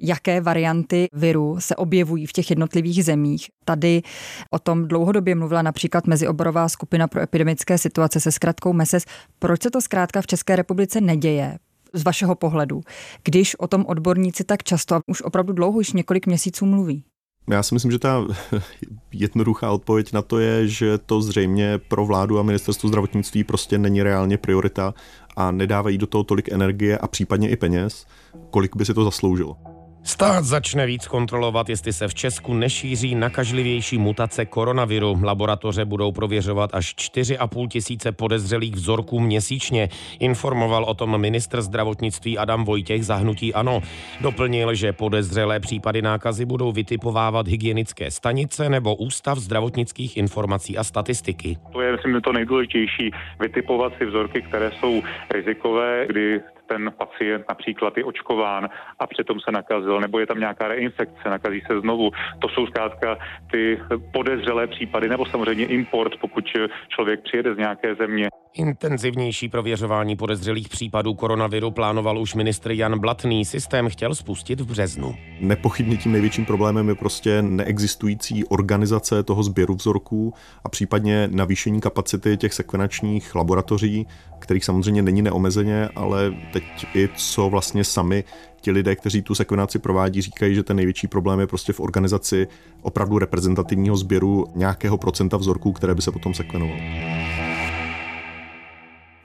jaké 0.00 0.40
varianty 0.40 1.06
viru 1.12 1.56
se 1.60 1.76
objevují 1.76 2.26
v 2.26 2.32
těch 2.32 2.50
jednotlivých 2.50 3.04
zemích. 3.04 3.46
Tady 3.64 4.02
o 4.50 4.58
tom 4.58 4.88
dlouhodobě 4.88 5.34
mluvila 5.34 5.62
například 5.62 6.06
mezioborová 6.06 6.68
skupina 6.68 7.08
pro 7.08 7.20
epidemické 7.20 7.78
situace 7.78 8.20
se 8.20 8.32
zkratkou 8.32 8.72
MESES. 8.72 9.04
Proč 9.38 9.62
se 9.62 9.70
to 9.70 9.80
zkrátka 9.80 10.22
v 10.22 10.26
České 10.26 10.56
republice 10.56 11.00
neděje? 11.00 11.58
z 11.92 12.04
vašeho 12.04 12.34
pohledu, 12.34 12.80
když 13.24 13.54
o 13.54 13.66
tom 13.66 13.84
odborníci 13.86 14.44
tak 14.44 14.62
často 14.62 14.94
a 14.94 15.00
už 15.06 15.22
opravdu 15.22 15.52
dlouho, 15.52 15.78
už 15.78 15.92
několik 15.92 16.26
měsíců 16.26 16.66
mluví? 16.66 17.04
Já 17.50 17.62
si 17.62 17.74
myslím, 17.74 17.92
že 17.92 17.98
ta 17.98 18.24
jednoduchá 19.12 19.70
odpověď 19.70 20.12
na 20.12 20.22
to 20.22 20.38
je, 20.38 20.68
že 20.68 20.98
to 20.98 21.22
zřejmě 21.22 21.78
pro 21.88 22.06
vládu 22.06 22.38
a 22.38 22.42
ministerstvo 22.42 22.88
zdravotnictví 22.88 23.44
prostě 23.44 23.78
není 23.78 24.02
reálně 24.02 24.38
priorita 24.38 24.94
a 25.36 25.50
nedávají 25.50 25.98
do 25.98 26.06
toho 26.06 26.24
tolik 26.24 26.48
energie 26.52 26.98
a 26.98 27.08
případně 27.08 27.48
i 27.48 27.56
peněz, 27.56 28.06
kolik 28.50 28.76
by 28.76 28.84
si 28.84 28.94
to 28.94 29.04
zasloužilo. 29.04 29.75
Stát 30.06 30.44
začne 30.44 30.86
víc 30.86 31.06
kontrolovat, 31.06 31.68
jestli 31.68 31.92
se 31.92 32.08
v 32.08 32.14
Česku 32.14 32.54
nešíří 32.54 33.14
nakažlivější 33.14 33.98
mutace 33.98 34.46
koronaviru. 34.46 35.18
Laboratoře 35.22 35.84
budou 35.84 36.12
prověřovat 36.12 36.70
až 36.74 36.94
4,5 36.94 37.68
tisíce 37.68 38.12
podezřelých 38.12 38.74
vzorků 38.74 39.20
měsíčně. 39.20 39.88
Informoval 40.20 40.84
o 40.84 40.94
tom 40.94 41.20
ministr 41.20 41.62
zdravotnictví 41.62 42.38
Adam 42.38 42.64
Vojtěch 42.64 43.04
zahnutí 43.04 43.54
ANO. 43.54 43.82
Doplnil, 44.20 44.74
že 44.74 44.92
podezřelé 44.92 45.60
případy 45.60 46.02
nákazy 46.02 46.44
budou 46.44 46.72
vytipovávat 46.72 47.48
hygienické 47.48 48.10
stanice 48.10 48.68
nebo 48.68 48.94
Ústav 48.94 49.38
zdravotnických 49.38 50.16
informací 50.16 50.78
a 50.78 50.84
statistiky. 50.84 51.56
To 51.72 51.80
je, 51.80 51.92
myslím, 51.92 52.20
to 52.20 52.32
nejdůležitější, 52.32 53.10
vytipovat 53.40 53.92
si 53.98 54.06
vzorky, 54.06 54.42
které 54.42 54.70
jsou 54.80 55.02
rizikové, 55.30 56.06
kdy 56.06 56.40
ten 56.68 56.92
pacient 56.98 57.44
například 57.48 57.96
je 57.96 58.04
očkován 58.04 58.68
a 58.98 59.06
přitom 59.06 59.40
se 59.40 59.52
nakazil, 59.52 60.00
nebo 60.00 60.18
je 60.18 60.26
tam 60.26 60.38
nějaká 60.38 60.68
reinfekce, 60.68 61.28
nakazí 61.30 61.62
se 61.66 61.80
znovu. 61.80 62.10
To 62.38 62.48
jsou 62.48 62.66
zkrátka 62.66 63.18
ty 63.50 63.80
podezřelé 64.12 64.66
případy, 64.66 65.08
nebo 65.08 65.26
samozřejmě 65.26 65.66
import, 65.66 66.12
pokud 66.20 66.44
člověk 66.88 67.22
přijede 67.22 67.54
z 67.54 67.58
nějaké 67.58 67.94
země. 67.94 68.28
Intenzivnější 68.54 69.48
prověřování 69.48 70.16
podezřelých 70.16 70.68
případů 70.68 71.14
koronaviru 71.14 71.70
plánoval 71.70 72.18
už 72.18 72.34
ministr 72.34 72.70
Jan 72.70 72.98
Blatný. 72.98 73.44
Systém 73.44 73.88
chtěl 73.88 74.14
spustit 74.14 74.60
v 74.60 74.66
březnu. 74.66 75.14
Nepochybně 75.40 75.96
tím 75.96 76.12
největším 76.12 76.46
problémem 76.46 76.88
je 76.88 76.94
prostě 76.94 77.42
neexistující 77.42 78.44
organizace 78.44 79.22
toho 79.22 79.42
sběru 79.42 79.74
vzorků 79.74 80.34
a 80.64 80.68
případně 80.68 81.28
navýšení 81.32 81.80
kapacity 81.80 82.36
těch 82.36 82.52
sekvenačních 82.52 83.34
laboratoří, 83.34 84.06
kterých 84.38 84.64
samozřejmě 84.64 85.02
není 85.02 85.22
neomezeně, 85.22 85.88
ale 85.96 86.34
teď 86.52 86.64
i 86.94 87.08
co 87.16 87.50
vlastně 87.50 87.84
sami 87.84 88.24
ti 88.60 88.70
lidé, 88.70 88.96
kteří 88.96 89.22
tu 89.22 89.34
sekvenaci 89.34 89.78
provádí, 89.78 90.22
říkají, 90.22 90.54
že 90.54 90.62
ten 90.62 90.76
největší 90.76 91.06
problém 91.06 91.40
je 91.40 91.46
prostě 91.46 91.72
v 91.72 91.80
organizaci 91.80 92.48
opravdu 92.82 93.18
reprezentativního 93.18 93.96
sběru 93.96 94.46
nějakého 94.54 94.98
procenta 94.98 95.36
vzorků, 95.36 95.72
které 95.72 95.94
by 95.94 96.02
se 96.02 96.12
potom 96.12 96.34
sekvenovaly. 96.34 96.82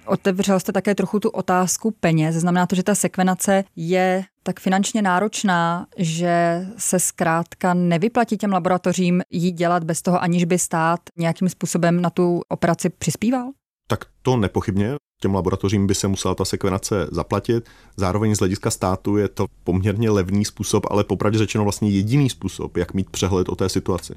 Otevřel 0.05 0.59
jste 0.59 0.71
také 0.71 0.95
trochu 0.95 1.19
tu 1.19 1.29
otázku 1.29 1.91
peněz. 1.99 2.35
Znamená 2.35 2.65
to, 2.65 2.75
že 2.75 2.83
ta 2.83 2.95
sekvenace 2.95 3.63
je 3.75 4.23
tak 4.43 4.59
finančně 4.59 5.01
náročná, 5.01 5.85
že 5.97 6.65
se 6.77 6.99
zkrátka 6.99 7.73
nevyplatí 7.73 8.37
těm 8.37 8.51
laboratořím 8.51 9.21
jí 9.29 9.51
dělat 9.51 9.83
bez 9.83 10.01
toho, 10.01 10.21
aniž 10.21 10.45
by 10.45 10.59
stát 10.59 10.99
nějakým 11.17 11.49
způsobem 11.49 12.01
na 12.01 12.09
tu 12.09 12.41
operaci 12.49 12.89
přispíval? 12.89 13.51
Tak 13.91 14.05
to 14.21 14.37
nepochybně. 14.37 14.95
Těm 15.21 15.35
laboratořím 15.35 15.87
by 15.87 15.95
se 15.95 16.07
musela 16.07 16.35
ta 16.35 16.45
sekvenace 16.45 17.07
zaplatit. 17.11 17.69
Zároveň 17.97 18.35
z 18.35 18.39
hlediska 18.39 18.71
státu 18.71 19.17
je 19.17 19.27
to 19.27 19.45
poměrně 19.63 20.09
levný 20.09 20.45
způsob, 20.45 20.85
ale 20.89 21.03
popravdě 21.03 21.37
řečeno 21.37 21.63
vlastně 21.63 21.89
jediný 21.89 22.29
způsob, 22.29 22.77
jak 22.77 22.93
mít 22.93 23.09
přehled 23.09 23.49
o 23.49 23.55
té 23.55 23.69
situaci. 23.69 24.13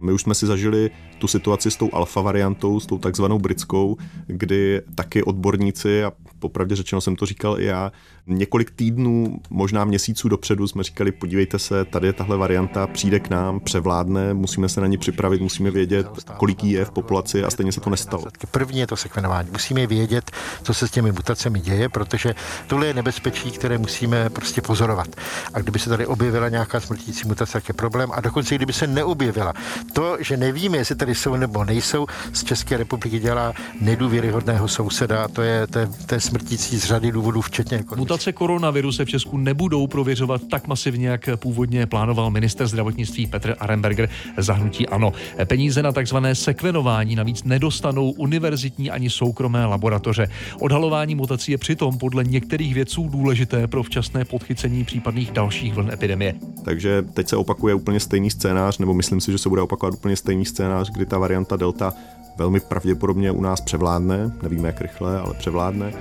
My 0.00 0.12
už 0.12 0.22
jsme 0.22 0.34
si 0.34 0.46
zažili 0.46 0.90
tu 1.18 1.28
situaci 1.28 1.70
s 1.70 1.76
tou 1.76 1.90
alfa 1.92 2.20
variantou, 2.20 2.80
s 2.80 2.86
tou 2.86 2.98
takzvanou 2.98 3.38
britskou, 3.38 3.96
kdy 4.26 4.82
taky 4.94 5.22
odborníci, 5.22 6.04
a 6.04 6.12
popravdě 6.38 6.76
řečeno 6.76 7.00
jsem 7.00 7.16
to 7.16 7.26
říkal 7.26 7.60
i 7.60 7.64
já, 7.64 7.92
několik 8.26 8.70
týdnů, 8.70 9.40
možná 9.50 9.84
měsíců 9.84 10.28
dopředu 10.28 10.68
jsme 10.68 10.82
říkali, 10.82 11.12
podívejte 11.12 11.58
se, 11.58 11.84
tady 11.84 12.06
je 12.06 12.12
tahle 12.12 12.36
varianta, 12.36 12.86
přijde 12.86 13.20
k 13.20 13.30
nám, 13.30 13.60
převládne, 13.60 14.34
musíme 14.34 14.68
se 14.68 14.80
na 14.80 14.86
ní 14.86 14.98
připravit, 14.98 15.40
musíme 15.40 15.70
vědět, 15.70 16.06
kolik 16.36 16.64
jí 16.64 16.70
je 16.70 16.84
v 16.84 16.90
populaci 16.90 17.44
a 17.44 17.50
stejně 17.50 17.72
se 17.72 17.80
to 17.80 17.90
nestalo. 17.90 18.24
První 18.50 18.78
je 18.78 18.86
to 18.86 18.96
sekvenování. 18.96 19.48
Musíme 19.52 19.86
vědět, 19.86 20.30
co 20.62 20.74
se 20.74 20.88
s 20.88 20.90
těmi 20.90 21.12
mutacemi 21.12 21.60
děje, 21.60 21.88
protože 21.88 22.34
tohle 22.66 22.86
je 22.86 22.94
nebezpečí, 22.94 23.50
které 23.50 23.78
musíme 23.78 24.30
prostě 24.30 24.60
pozorovat. 24.60 25.08
A 25.54 25.60
kdyby 25.60 25.78
se 25.78 25.90
tady 25.90 26.06
objevila 26.06 26.48
nějaká 26.48 26.80
smrtící 26.80 27.28
mutace, 27.28 27.52
tak 27.52 27.68
je 27.68 27.74
problém. 27.74 28.10
A 28.12 28.20
dokonce, 28.20 28.54
kdyby 28.54 28.72
se 28.72 28.86
neobjevila, 28.86 29.52
to, 29.92 30.16
že 30.20 30.36
nevíme, 30.36 30.76
jestli 30.76 30.94
tady 30.94 31.14
jsou 31.14 31.36
nebo 31.36 31.64
nejsou, 31.64 32.06
z 32.32 32.44
České 32.44 32.76
republiky 32.76 33.18
dělá 33.18 33.52
nedůvěryhodného 33.80 34.68
souseda. 34.68 35.28
To 35.28 35.42
je, 35.42 35.66
to 35.66 35.78
je, 35.78 35.88
to 36.06 36.14
je 36.14 36.20
smrtící 36.20 36.78
z 36.78 36.84
řady 36.84 37.12
důvodů, 37.12 37.40
včetně 37.40 37.78
ekonomických. 37.78 37.98
Mutace 37.98 38.32
koronaviru 38.32 38.92
se 38.92 39.04
v 39.04 39.08
Česku 39.08 39.36
nebudou 39.36 39.86
prověřovat 39.86 40.42
tak 40.50 40.66
masivně, 40.66 41.08
jak 41.08 41.28
původně 41.36 41.86
plánoval 41.86 42.30
minister 42.30 42.66
zdravotnictví 42.66 43.26
Petr 43.26 43.56
Arenberger 43.58 44.08
zahnutí 44.36 44.88
ANO. 44.88 45.12
Peníze 45.44 45.82
na 45.82 45.92
takzvané 45.92 46.34
sekvenování 46.34 47.16
navíc 47.16 47.44
nedostanou 47.44 48.10
univerzitní 48.10 48.90
ani 48.90 49.10
soukromé 49.10 49.66
laboratoře. 49.66 50.28
Odhalování 50.60 51.14
mutací 51.14 51.52
je 51.52 51.58
přitom 51.58 51.98
podle 51.98 52.24
některých 52.24 52.74
vědců 52.74 53.08
důležité 53.08 53.66
pro 53.66 53.82
včasné 53.82 54.24
podchycení 54.24 54.84
případných 54.84 55.30
dalších 55.30 55.74
vln 55.74 55.90
epidemie. 55.92 56.34
Takže 56.64 57.02
teď 57.02 57.28
se 57.28 57.36
opakuje 57.36 57.74
úplně 57.74 58.00
stejný 58.00 58.30
scénář, 58.30 58.78
nebo 58.78 58.94
myslím 58.94 59.20
si, 59.20 59.32
že 59.32 59.38
se 59.38 59.48
bude 59.48 59.62
opakovat 59.62 59.75
úplně 59.94 60.16
stejný 60.16 60.44
scénář, 60.44 60.90
kdy 60.90 61.06
ta 61.06 61.18
varianta 61.18 61.56
Delta 61.56 61.92
velmi 62.36 62.60
pravděpodobně 62.60 63.30
u 63.30 63.40
nás 63.40 63.60
převládne, 63.60 64.32
nevíme 64.42 64.68
jak 64.68 64.80
rychle, 64.80 65.20
ale 65.20 65.34
převládne. 65.34 65.92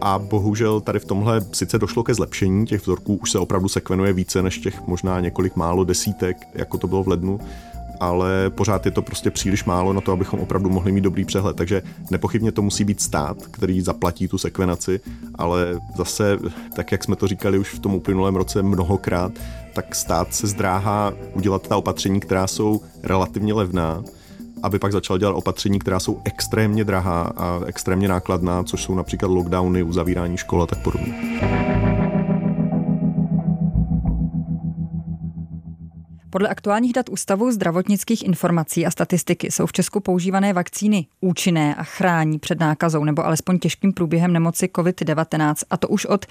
A 0.00 0.18
bohužel 0.18 0.80
tady 0.80 0.98
v 0.98 1.04
tomhle 1.04 1.40
sice 1.52 1.78
došlo 1.78 2.02
ke 2.02 2.14
zlepšení, 2.14 2.66
těch 2.66 2.82
vzorků 2.82 3.16
už 3.16 3.30
se 3.30 3.38
opravdu 3.38 3.68
sekvenuje 3.68 4.12
více 4.12 4.42
než 4.42 4.58
těch 4.58 4.86
možná 4.86 5.20
několik 5.20 5.56
málo 5.56 5.84
desítek, 5.84 6.48
jako 6.54 6.78
to 6.78 6.86
bylo 6.86 7.02
v 7.02 7.08
lednu, 7.08 7.40
ale 8.00 8.50
pořád 8.50 8.86
je 8.86 8.92
to 8.92 9.02
prostě 9.02 9.30
příliš 9.30 9.64
málo 9.64 9.92
na 9.92 10.00
to, 10.00 10.12
abychom 10.12 10.40
opravdu 10.40 10.70
mohli 10.70 10.92
mít 10.92 11.00
dobrý 11.00 11.24
přehled. 11.24 11.56
Takže 11.56 11.82
nepochybně 12.10 12.52
to 12.52 12.62
musí 12.62 12.84
být 12.84 13.00
stát, 13.00 13.36
který 13.50 13.80
zaplatí 13.80 14.28
tu 14.28 14.38
sekvenaci, 14.38 15.00
ale 15.34 15.80
zase, 15.96 16.38
tak 16.76 16.92
jak 16.92 17.04
jsme 17.04 17.16
to 17.16 17.26
říkali 17.26 17.58
už 17.58 17.74
v 17.74 17.78
tom 17.78 17.94
uplynulém 17.94 18.36
roce 18.36 18.62
mnohokrát, 18.62 19.32
tak 19.72 19.94
stát 19.94 20.34
se 20.34 20.46
zdráhá 20.46 21.12
udělat 21.34 21.68
ta 21.68 21.76
opatření, 21.76 22.20
která 22.20 22.46
jsou 22.46 22.80
relativně 23.02 23.54
levná, 23.54 24.02
aby 24.62 24.78
pak 24.78 24.92
začal 24.92 25.18
dělat 25.18 25.32
opatření, 25.32 25.78
která 25.78 26.00
jsou 26.00 26.20
extrémně 26.24 26.84
drahá 26.84 27.32
a 27.36 27.60
extrémně 27.66 28.08
nákladná, 28.08 28.64
což 28.64 28.82
jsou 28.82 28.94
například 28.94 29.28
lockdowny, 29.28 29.82
uzavírání 29.82 30.36
škol 30.36 30.62
a 30.62 30.66
tak 30.66 30.78
podobně. 30.82 31.93
Podle 36.34 36.48
aktuálních 36.48 36.92
dat 36.92 37.08
Ústavu 37.08 37.52
zdravotnických 37.52 38.24
informací 38.24 38.86
a 38.86 38.90
statistiky 38.90 39.50
jsou 39.50 39.66
v 39.66 39.72
Česku 39.72 40.00
používané 40.00 40.52
vakcíny 40.52 41.06
účinné 41.20 41.74
a 41.74 41.82
chrání 41.82 42.38
před 42.38 42.60
nákazou 42.60 43.04
nebo 43.04 43.26
alespoň 43.26 43.58
těžkým 43.58 43.92
průběhem 43.92 44.32
nemoci 44.32 44.66
COVID-19 44.66 45.54
a 45.70 45.76
to 45.76 45.88
už 45.88 46.04
od 46.06 46.26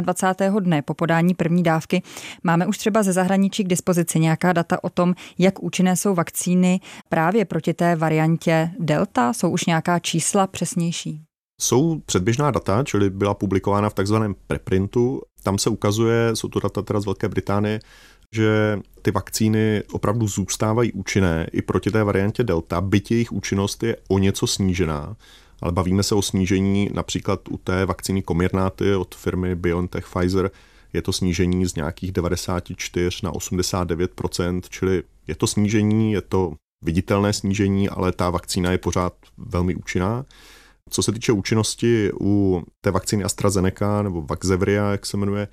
21. 0.00 0.60
dne 0.60 0.82
po 0.82 0.94
podání 0.94 1.34
první 1.34 1.62
dávky. 1.62 2.02
Máme 2.42 2.66
už 2.66 2.78
třeba 2.78 3.02
ze 3.02 3.12
zahraničí 3.12 3.64
k 3.64 3.68
dispozici 3.68 4.20
nějaká 4.20 4.52
data 4.52 4.84
o 4.84 4.90
tom, 4.90 5.14
jak 5.38 5.62
účinné 5.62 5.96
jsou 5.96 6.14
vakcíny 6.14 6.80
právě 7.08 7.44
proti 7.44 7.74
té 7.74 7.96
variantě 7.96 8.70
Delta? 8.78 9.32
Jsou 9.32 9.50
už 9.50 9.64
nějaká 9.64 9.98
čísla 9.98 10.46
přesnější? 10.46 11.22
Jsou 11.60 11.98
předběžná 12.06 12.50
data, 12.50 12.82
čili 12.84 13.10
byla 13.10 13.34
publikována 13.34 13.90
v 13.90 13.94
takzvaném 13.94 14.34
preprintu. 14.46 15.20
Tam 15.42 15.58
se 15.58 15.70
ukazuje, 15.70 16.36
jsou 16.36 16.48
to 16.48 16.60
data 16.60 16.82
teda 16.82 17.00
z 17.00 17.04
Velké 17.04 17.28
Británie, 17.28 17.80
že 18.34 18.78
ty 19.02 19.10
vakcíny 19.10 19.82
opravdu 19.92 20.28
zůstávají 20.28 20.92
účinné 20.92 21.46
i 21.52 21.62
proti 21.62 21.90
té 21.90 22.04
variantě 22.04 22.44
Delta, 22.44 22.80
byť 22.80 23.10
jejich 23.10 23.32
účinnost 23.32 23.82
je 23.82 23.96
o 24.08 24.18
něco 24.18 24.46
snížená, 24.46 25.16
ale 25.62 25.72
bavíme 25.72 26.02
se 26.02 26.14
o 26.14 26.22
snížení 26.22 26.90
například 26.94 27.48
u 27.48 27.56
té 27.56 27.86
vakcíny 27.86 28.22
Comirnaty 28.22 28.94
od 28.94 29.14
firmy 29.14 29.54
BioNTech 29.54 30.08
Pfizer, 30.08 30.50
je 30.92 31.02
to 31.02 31.12
snížení 31.12 31.66
z 31.66 31.74
nějakých 31.74 32.12
94 32.12 33.16
na 33.22 33.32
89% 33.32 34.60
čili 34.68 35.02
je 35.26 35.34
to 35.34 35.46
snížení, 35.46 36.12
je 36.12 36.20
to 36.20 36.52
viditelné 36.84 37.32
snížení, 37.32 37.88
ale 37.88 38.12
ta 38.12 38.30
vakcína 38.30 38.72
je 38.72 38.78
pořád 38.78 39.14
velmi 39.36 39.74
účinná. 39.74 40.24
Co 40.90 41.02
se 41.02 41.12
týče 41.12 41.32
účinnosti 41.32 42.10
u 42.20 42.62
té 42.80 42.90
vakcíny 42.90 43.24
AstraZeneca 43.24 44.02
nebo 44.02 44.22
Vaxzevria, 44.22 44.90
jak 44.90 45.06
se 45.06 45.16
jmenuje, 45.16 45.48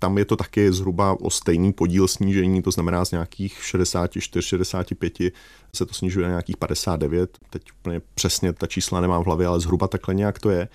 tam 0.00 0.18
je 0.18 0.24
to 0.24 0.36
taky 0.36 0.72
zhruba 0.72 1.16
o 1.20 1.30
stejný 1.30 1.72
podíl 1.72 2.08
snížení, 2.08 2.62
to 2.62 2.70
znamená 2.70 3.04
z 3.04 3.10
nějakých 3.10 3.58
64-65 3.74 5.32
se 5.76 5.86
to 5.86 5.94
snižuje 5.94 6.26
na 6.26 6.30
nějakých 6.30 6.56
59. 6.56 7.38
Teď 7.50 7.62
úplně 7.80 8.00
přesně 8.14 8.52
ta 8.52 8.66
čísla 8.66 9.00
nemám 9.00 9.22
v 9.22 9.26
hlavě, 9.26 9.46
ale 9.46 9.60
zhruba 9.60 9.88
takhle 9.88 10.14
nějak 10.14 10.38
to 10.38 10.50
je. 10.50 10.68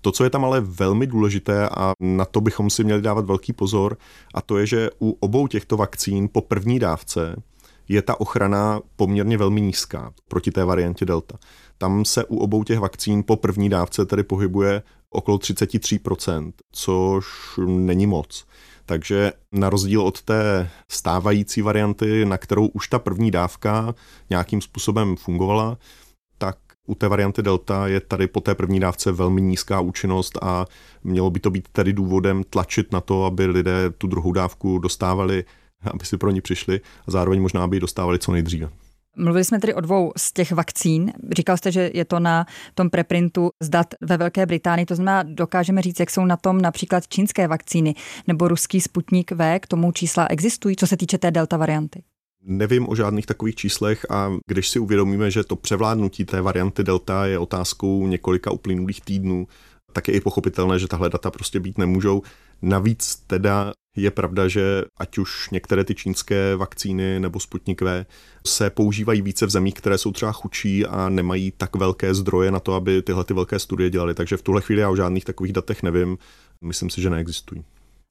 To, 0.00 0.12
co 0.12 0.24
je 0.24 0.30
tam 0.30 0.44
ale 0.44 0.60
velmi 0.60 1.06
důležité 1.06 1.68
a 1.68 1.92
na 2.00 2.24
to 2.24 2.40
bychom 2.40 2.70
si 2.70 2.84
měli 2.84 3.02
dávat 3.02 3.26
velký 3.26 3.52
pozor, 3.52 3.96
a 4.34 4.42
to 4.42 4.58
je, 4.58 4.66
že 4.66 4.90
u 4.98 5.16
obou 5.20 5.46
těchto 5.46 5.76
vakcín 5.76 6.28
po 6.32 6.40
první 6.40 6.78
dávce 6.78 7.42
je 7.88 8.02
ta 8.02 8.20
ochrana 8.20 8.80
poměrně 8.96 9.38
velmi 9.38 9.60
nízká 9.60 10.12
proti 10.28 10.50
té 10.50 10.64
variantě 10.64 11.04
Delta. 11.04 11.38
Tam 11.78 12.04
se 12.04 12.24
u 12.24 12.36
obou 12.36 12.64
těch 12.64 12.78
vakcín 12.78 13.22
po 13.22 13.36
první 13.36 13.68
dávce 13.68 14.06
tedy 14.06 14.22
pohybuje 14.22 14.82
okolo 15.10 15.38
33%, 15.38 16.52
což 16.72 17.26
není 17.66 18.06
moc. 18.06 18.46
Takže 18.92 19.32
na 19.52 19.70
rozdíl 19.70 20.02
od 20.02 20.22
té 20.22 20.70
stávající 20.88 21.62
varianty, 21.62 22.24
na 22.24 22.38
kterou 22.38 22.66
už 22.66 22.88
ta 22.88 22.98
první 22.98 23.30
dávka 23.30 23.94
nějakým 24.30 24.60
způsobem 24.60 25.16
fungovala, 25.16 25.78
tak 26.38 26.58
u 26.86 26.94
té 26.94 27.08
varianty 27.08 27.42
Delta 27.42 27.86
je 27.86 28.00
tady 28.00 28.26
po 28.26 28.40
té 28.40 28.54
první 28.54 28.80
dávce 28.80 29.12
velmi 29.12 29.42
nízká 29.42 29.80
účinnost 29.80 30.38
a 30.42 30.66
mělo 31.04 31.30
by 31.30 31.40
to 31.40 31.50
být 31.50 31.68
tedy 31.72 31.92
důvodem 31.92 32.44
tlačit 32.44 32.92
na 32.92 33.00
to, 33.00 33.24
aby 33.24 33.46
lidé 33.46 33.90
tu 33.90 34.06
druhou 34.06 34.32
dávku 34.32 34.78
dostávali, 34.78 35.44
aby 35.84 36.06
si 36.06 36.16
pro 36.16 36.30
ní 36.30 36.40
přišli 36.40 36.80
a 37.06 37.10
zároveň 37.10 37.42
možná 37.42 37.66
by 37.66 37.76
ji 37.76 37.80
dostávali 37.80 38.18
co 38.18 38.32
nejdříve. 38.32 38.68
Mluvili 39.16 39.44
jsme 39.44 39.60
tedy 39.60 39.74
o 39.74 39.80
dvou 39.80 40.12
z 40.16 40.32
těch 40.32 40.52
vakcín. 40.52 41.12
Říkal 41.32 41.56
jste, 41.56 41.72
že 41.72 41.90
je 41.94 42.04
to 42.04 42.20
na 42.20 42.46
tom 42.74 42.90
preprintu 42.90 43.50
zdat 43.62 43.86
ve 44.00 44.16
Velké 44.16 44.46
Británii. 44.46 44.86
To 44.86 44.94
znamená, 44.94 45.22
dokážeme 45.22 45.82
říct, 45.82 46.00
jak 46.00 46.10
jsou 46.10 46.24
na 46.24 46.36
tom 46.36 46.60
například 46.60 47.08
čínské 47.08 47.48
vakcíny 47.48 47.94
nebo 48.26 48.48
ruský 48.48 48.80
Sputnik 48.80 49.32
V. 49.32 49.58
K 49.60 49.66
tomu 49.66 49.92
čísla 49.92 50.26
existují, 50.30 50.76
co 50.76 50.86
se 50.86 50.96
týče 50.96 51.18
té 51.18 51.30
delta 51.30 51.56
varianty. 51.56 52.02
Nevím 52.44 52.88
o 52.88 52.94
žádných 52.94 53.26
takových 53.26 53.54
číslech 53.54 54.06
a 54.10 54.30
když 54.46 54.68
si 54.68 54.78
uvědomíme, 54.78 55.30
že 55.30 55.44
to 55.44 55.56
převládnutí 55.56 56.24
té 56.24 56.40
varianty 56.40 56.84
delta 56.84 57.26
je 57.26 57.38
otázkou 57.38 58.06
několika 58.06 58.50
uplynulých 58.50 59.00
týdnů, 59.00 59.46
tak 59.92 60.08
je 60.08 60.14
i 60.14 60.20
pochopitelné, 60.20 60.78
že 60.78 60.88
tahle 60.88 61.10
data 61.10 61.30
prostě 61.30 61.60
být 61.60 61.78
nemůžou. 61.78 62.22
Navíc 62.62 63.16
teda 63.26 63.72
je 63.96 64.10
pravda, 64.10 64.48
že 64.48 64.84
ať 64.96 65.18
už 65.18 65.50
některé 65.50 65.84
ty 65.84 65.94
čínské 65.94 66.56
vakcíny 66.56 67.20
nebo 67.20 67.40
Sputnik 67.40 67.82
V 67.82 68.06
se 68.46 68.70
používají 68.70 69.22
více 69.22 69.46
v 69.46 69.50
zemích, 69.50 69.74
které 69.74 69.98
jsou 69.98 70.12
třeba 70.12 70.32
chudší 70.32 70.86
a 70.86 71.08
nemají 71.08 71.50
tak 71.50 71.76
velké 71.76 72.14
zdroje 72.14 72.50
na 72.50 72.60
to, 72.60 72.74
aby 72.74 73.02
tyhle 73.02 73.24
ty 73.24 73.34
velké 73.34 73.58
studie 73.58 73.90
dělali. 73.90 74.14
Takže 74.14 74.36
v 74.36 74.42
tuhle 74.42 74.60
chvíli 74.60 74.80
já 74.80 74.90
o 74.90 74.96
žádných 74.96 75.24
takových 75.24 75.52
datech 75.52 75.82
nevím. 75.82 76.18
Myslím 76.60 76.90
si, 76.90 77.00
že 77.02 77.10
neexistují. 77.10 77.64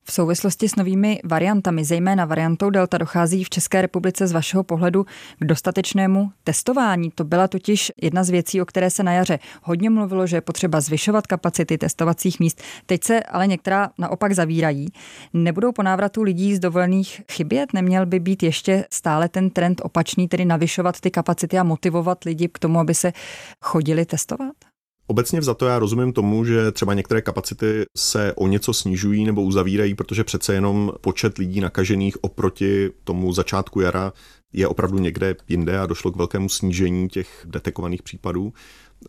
V 0.03 0.11
souvislosti 0.11 0.69
s 0.69 0.75
novými 0.75 1.19
variantami, 1.23 1.85
zejména 1.85 2.25
variantou 2.25 2.69
Delta, 2.69 2.97
dochází 2.97 3.43
v 3.43 3.49
České 3.49 3.81
republice 3.81 4.27
z 4.27 4.31
vašeho 4.31 4.63
pohledu 4.63 5.05
k 5.39 5.45
dostatečnému 5.45 6.31
testování. 6.43 7.11
To 7.11 7.23
byla 7.23 7.47
totiž 7.47 7.91
jedna 8.01 8.23
z 8.23 8.29
věcí, 8.29 8.61
o 8.61 8.65
které 8.65 8.89
se 8.89 9.03
na 9.03 9.13
jaře 9.13 9.39
hodně 9.63 9.89
mluvilo, 9.89 10.27
že 10.27 10.37
je 10.37 10.41
potřeba 10.41 10.81
zvyšovat 10.81 11.27
kapacity 11.27 11.77
testovacích 11.77 12.39
míst. 12.39 12.61
Teď 12.85 13.03
se 13.03 13.23
ale 13.23 13.47
některá 13.47 13.89
naopak 13.97 14.33
zavírají. 14.33 14.87
Nebudou 15.33 15.71
po 15.71 15.83
návratu 15.83 16.21
lidí 16.21 16.55
z 16.55 16.59
dovolených 16.59 17.21
chybět? 17.31 17.73
Neměl 17.73 18.05
by 18.05 18.19
být 18.19 18.43
ještě 18.43 18.85
stále 18.91 19.29
ten 19.29 19.49
trend 19.49 19.81
opačný, 19.83 20.27
tedy 20.27 20.45
navyšovat 20.45 20.99
ty 20.99 21.11
kapacity 21.11 21.59
a 21.59 21.63
motivovat 21.63 22.23
lidi 22.23 22.47
k 22.47 22.59
tomu, 22.59 22.79
aby 22.79 22.93
se 22.93 23.13
chodili 23.61 24.05
testovat? 24.05 24.70
Obecně 25.11 25.41
za 25.41 25.53
to 25.53 25.65
já 25.65 25.79
rozumím 25.79 26.13
tomu, 26.13 26.45
že 26.45 26.71
třeba 26.71 26.93
některé 26.93 27.21
kapacity 27.21 27.85
se 27.97 28.33
o 28.33 28.47
něco 28.47 28.73
snižují 28.73 29.25
nebo 29.25 29.41
uzavírají, 29.41 29.95
protože 29.95 30.23
přece 30.23 30.53
jenom 30.53 30.91
počet 31.01 31.37
lidí 31.37 31.59
nakažených 31.59 32.23
oproti 32.23 32.89
tomu 33.03 33.33
začátku 33.33 33.81
jara 33.81 34.13
je 34.53 34.67
opravdu 34.67 34.99
někde 34.99 35.35
jinde 35.47 35.79
a 35.79 35.85
došlo 35.85 36.11
k 36.11 36.15
velkému 36.15 36.49
snížení 36.49 37.09
těch 37.09 37.45
detekovaných 37.45 38.03
případů 38.03 38.53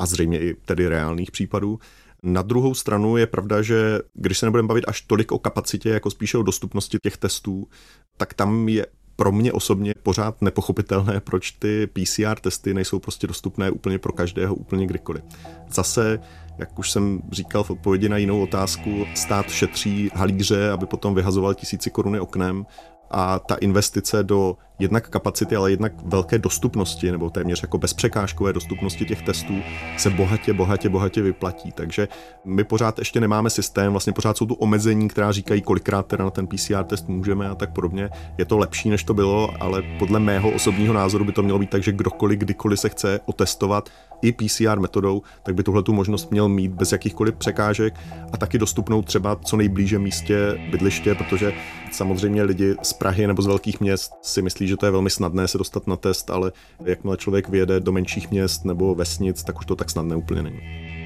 a 0.00 0.06
zřejmě 0.06 0.40
i 0.40 0.54
tedy 0.64 0.88
reálných 0.88 1.30
případů. 1.30 1.78
Na 2.22 2.42
druhou 2.42 2.74
stranu 2.74 3.16
je 3.16 3.26
pravda, 3.26 3.62
že 3.62 4.00
když 4.14 4.38
se 4.38 4.46
nebudeme 4.46 4.68
bavit 4.68 4.84
až 4.88 5.00
tolik 5.00 5.32
o 5.32 5.38
kapacitě, 5.38 5.88
jako 5.88 6.10
spíše 6.10 6.38
o 6.38 6.42
dostupnosti 6.42 6.98
těch 7.02 7.16
testů, 7.16 7.68
tak 8.16 8.34
tam 8.34 8.68
je 8.68 8.86
pro 9.16 9.32
mě 9.32 9.52
osobně 9.52 9.94
pořád 10.02 10.42
nepochopitelné, 10.42 11.20
proč 11.20 11.50
ty 11.50 11.86
PCR 11.86 12.38
testy 12.40 12.74
nejsou 12.74 12.98
prostě 12.98 13.26
dostupné 13.26 13.70
úplně 13.70 13.98
pro 13.98 14.12
každého, 14.12 14.54
úplně 14.54 14.86
kdykoliv. 14.86 15.22
Zase, 15.68 16.18
jak 16.58 16.78
už 16.78 16.90
jsem 16.90 17.22
říkal 17.32 17.64
v 17.64 17.70
odpovědi 17.70 18.08
na 18.08 18.16
jinou 18.16 18.42
otázku, 18.42 19.06
stát 19.14 19.50
šetří 19.50 20.10
halíře, 20.14 20.70
aby 20.70 20.86
potom 20.86 21.14
vyhazoval 21.14 21.54
tisíci 21.54 21.90
koruny 21.90 22.20
oknem 22.20 22.66
a 23.12 23.38
ta 23.38 23.54
investice 23.54 24.22
do 24.22 24.56
jednak 24.78 25.08
kapacity, 25.08 25.56
ale 25.56 25.70
jednak 25.70 25.92
velké 26.04 26.38
dostupnosti, 26.38 27.12
nebo 27.12 27.30
téměř 27.30 27.62
jako 27.62 27.78
bezpřekážkové 27.78 28.52
dostupnosti 28.52 29.04
těch 29.04 29.22
testů 29.22 29.54
se 29.96 30.10
bohatě, 30.10 30.52
bohatě, 30.52 30.88
bohatě 30.88 31.22
vyplatí. 31.22 31.72
Takže 31.72 32.08
my 32.44 32.64
pořád 32.64 32.98
ještě 32.98 33.20
nemáme 33.20 33.50
systém, 33.50 33.92
vlastně 33.92 34.12
pořád 34.12 34.36
jsou 34.36 34.46
tu 34.46 34.54
omezení, 34.54 35.08
která 35.08 35.32
říkají, 35.32 35.62
kolikrát 35.62 36.06
teda 36.06 36.24
na 36.24 36.30
ten 36.30 36.46
PCR 36.46 36.84
test 36.84 37.08
můžeme 37.08 37.48
a 37.48 37.54
tak 37.54 37.72
podobně. 37.72 38.10
Je 38.38 38.44
to 38.44 38.58
lepší, 38.58 38.90
než 38.90 39.04
to 39.04 39.14
bylo, 39.14 39.50
ale 39.60 39.82
podle 39.98 40.20
mého 40.20 40.50
osobního 40.50 40.94
názoru 40.94 41.24
by 41.24 41.32
to 41.32 41.42
mělo 41.42 41.58
být 41.58 41.70
tak, 41.70 41.82
že 41.82 41.92
kdokoliv, 41.92 42.38
kdykoliv 42.38 42.80
se 42.80 42.88
chce 42.88 43.20
otestovat 43.26 43.88
i 44.22 44.32
PCR 44.32 44.80
metodou, 44.80 45.22
tak 45.42 45.54
by 45.54 45.62
tuhle 45.62 45.82
tu 45.82 45.92
možnost 45.92 46.30
měl 46.30 46.48
mít 46.48 46.72
bez 46.72 46.92
jakýchkoliv 46.92 47.34
překážek 47.34 47.94
a 48.32 48.36
taky 48.36 48.58
dostupnou 48.58 49.02
třeba 49.02 49.36
co 49.36 49.56
nejblíže 49.56 49.98
místě 49.98 50.60
bydliště, 50.70 51.14
protože 51.14 51.52
samozřejmě 51.92 52.42
lidi 52.42 52.74
z 52.82 52.92
Prahy 52.92 53.26
nebo 53.26 53.42
z 53.42 53.46
velkých 53.46 53.80
měst 53.80 54.12
si 54.22 54.42
myslí, 54.42 54.68
že 54.68 54.76
to 54.76 54.86
je 54.86 54.92
velmi 54.92 55.10
snadné 55.10 55.48
se 55.48 55.58
dostat 55.58 55.86
na 55.86 55.96
test, 55.96 56.30
ale 56.30 56.52
jakmile 56.84 57.16
člověk 57.16 57.48
vyjede 57.48 57.80
do 57.80 57.92
menších 57.92 58.30
měst 58.30 58.64
nebo 58.64 58.94
vesnic, 58.94 59.42
tak 59.42 59.58
už 59.58 59.66
to 59.66 59.76
tak 59.76 59.90
snadné 59.90 60.16
úplně 60.16 60.42
není. 60.42 61.01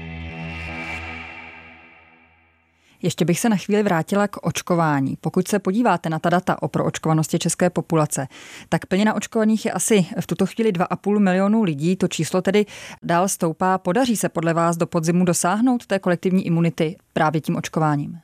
Ještě 3.07 3.25
bych 3.25 3.39
se 3.39 3.49
na 3.49 3.55
chvíli 3.55 3.83
vrátila 3.83 4.27
k 4.27 4.47
očkování. 4.47 5.17
Pokud 5.21 5.47
se 5.47 5.59
podíváte 5.59 6.09
na 6.09 6.19
ta 6.19 6.29
data 6.29 6.61
o 6.61 6.67
proočkovanosti 6.67 7.39
české 7.39 7.69
populace, 7.69 8.27
tak 8.69 8.85
plně 8.85 9.05
na 9.05 9.13
očkovaných 9.13 9.65
je 9.65 9.71
asi 9.71 10.05
v 10.21 10.27
tuto 10.27 10.45
chvíli 10.45 10.71
2,5 10.71 11.19
milionu 11.19 11.63
lidí. 11.63 11.95
To 11.95 12.07
číslo 12.07 12.41
tedy 12.41 12.65
dál 13.03 13.27
stoupá. 13.27 13.77
Podaří 13.77 14.17
se 14.17 14.29
podle 14.29 14.53
vás 14.53 14.77
do 14.77 14.87
podzimu 14.87 15.25
dosáhnout 15.25 15.85
té 15.85 15.99
kolektivní 15.99 16.45
imunity 16.45 16.95
právě 17.13 17.41
tím 17.41 17.55
očkováním? 17.55 18.19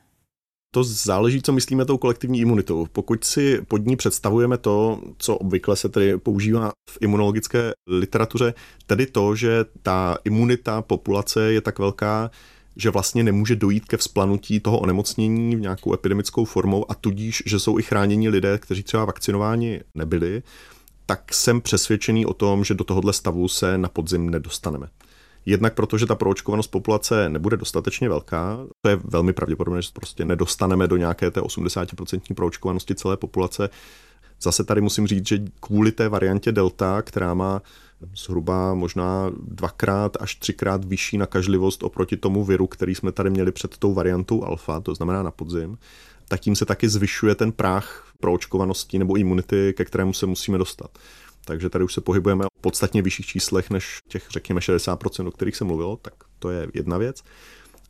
To 0.74 0.84
záleží, 0.84 1.42
co 1.42 1.52
myslíme 1.52 1.84
tou 1.84 1.98
kolektivní 1.98 2.40
imunitou. 2.40 2.86
Pokud 2.92 3.24
si 3.24 3.62
pod 3.68 3.86
ní 3.86 3.96
představujeme 3.96 4.58
to, 4.58 5.00
co 5.18 5.36
obvykle 5.36 5.76
se 5.76 5.88
tedy 5.88 6.18
používá 6.18 6.72
v 6.90 6.98
imunologické 7.00 7.72
literatuře, 7.86 8.54
tedy 8.86 9.06
to, 9.06 9.36
že 9.36 9.64
ta 9.82 10.16
imunita 10.24 10.82
populace 10.82 11.52
je 11.52 11.60
tak 11.60 11.78
velká, 11.78 12.30
že 12.76 12.90
vlastně 12.90 13.24
nemůže 13.24 13.56
dojít 13.56 13.84
ke 13.84 13.96
vzplanutí 13.96 14.60
toho 14.60 14.78
onemocnění 14.78 15.56
v 15.56 15.60
nějakou 15.60 15.94
epidemickou 15.94 16.44
formou 16.44 16.90
a 16.90 16.94
tudíž, 16.94 17.42
že 17.46 17.58
jsou 17.60 17.78
i 17.78 17.82
chráněni 17.82 18.28
lidé, 18.28 18.58
kteří 18.58 18.82
třeba 18.82 19.04
vakcinováni 19.04 19.80
nebyli, 19.94 20.42
tak 21.06 21.34
jsem 21.34 21.60
přesvědčený 21.60 22.26
o 22.26 22.34
tom, 22.34 22.64
že 22.64 22.74
do 22.74 22.84
tohohle 22.84 23.12
stavu 23.12 23.48
se 23.48 23.78
na 23.78 23.88
podzim 23.88 24.30
nedostaneme. 24.30 24.88
Jednak 25.46 25.74
proto, 25.74 25.98
že 25.98 26.06
ta 26.06 26.14
proočkovanost 26.14 26.70
populace 26.70 27.28
nebude 27.28 27.56
dostatečně 27.56 28.08
velká, 28.08 28.66
to 28.80 28.90
je 28.90 28.96
velmi 29.04 29.32
pravděpodobné, 29.32 29.82
že 29.82 29.88
prostě 29.92 30.24
nedostaneme 30.24 30.86
do 30.86 30.96
nějaké 30.96 31.30
té 31.30 31.40
80% 31.40 32.34
proočkovanosti 32.34 32.94
celé 32.94 33.16
populace. 33.16 33.68
Zase 34.42 34.64
tady 34.64 34.80
musím 34.80 35.06
říct, 35.06 35.28
že 35.28 35.38
kvůli 35.60 35.92
té 35.92 36.08
variantě 36.08 36.52
Delta, 36.52 37.02
která 37.02 37.34
má 37.34 37.62
zhruba 38.16 38.74
možná 38.74 39.30
dvakrát 39.38 40.16
až 40.20 40.34
třikrát 40.34 40.84
vyšší 40.84 41.18
nakažlivost 41.18 41.82
oproti 41.82 42.16
tomu 42.16 42.44
viru, 42.44 42.66
který 42.66 42.94
jsme 42.94 43.12
tady 43.12 43.30
měli 43.30 43.52
před 43.52 43.78
tou 43.78 43.94
variantou 43.94 44.44
alfa, 44.44 44.80
to 44.80 44.94
znamená 44.94 45.22
na 45.22 45.30
podzim, 45.30 45.78
tak 46.28 46.40
tím 46.40 46.56
se 46.56 46.64
taky 46.64 46.88
zvyšuje 46.88 47.34
ten 47.34 47.52
práh 47.52 48.12
proočkovanosti 48.20 48.98
nebo 48.98 49.16
imunity, 49.16 49.74
ke 49.76 49.84
kterému 49.84 50.12
se 50.12 50.26
musíme 50.26 50.58
dostat. 50.58 50.98
Takže 51.44 51.70
tady 51.70 51.84
už 51.84 51.94
se 51.94 52.00
pohybujeme 52.00 52.44
o 52.44 52.48
podstatně 52.60 53.02
vyšších 53.02 53.26
číslech 53.26 53.70
než 53.70 53.98
těch, 54.08 54.26
řekněme, 54.30 54.60
60%, 54.60 55.28
o 55.28 55.30
kterých 55.30 55.56
se 55.56 55.64
mluvilo, 55.64 55.96
tak 55.96 56.14
to 56.38 56.50
je 56.50 56.68
jedna 56.74 56.98
věc. 56.98 57.22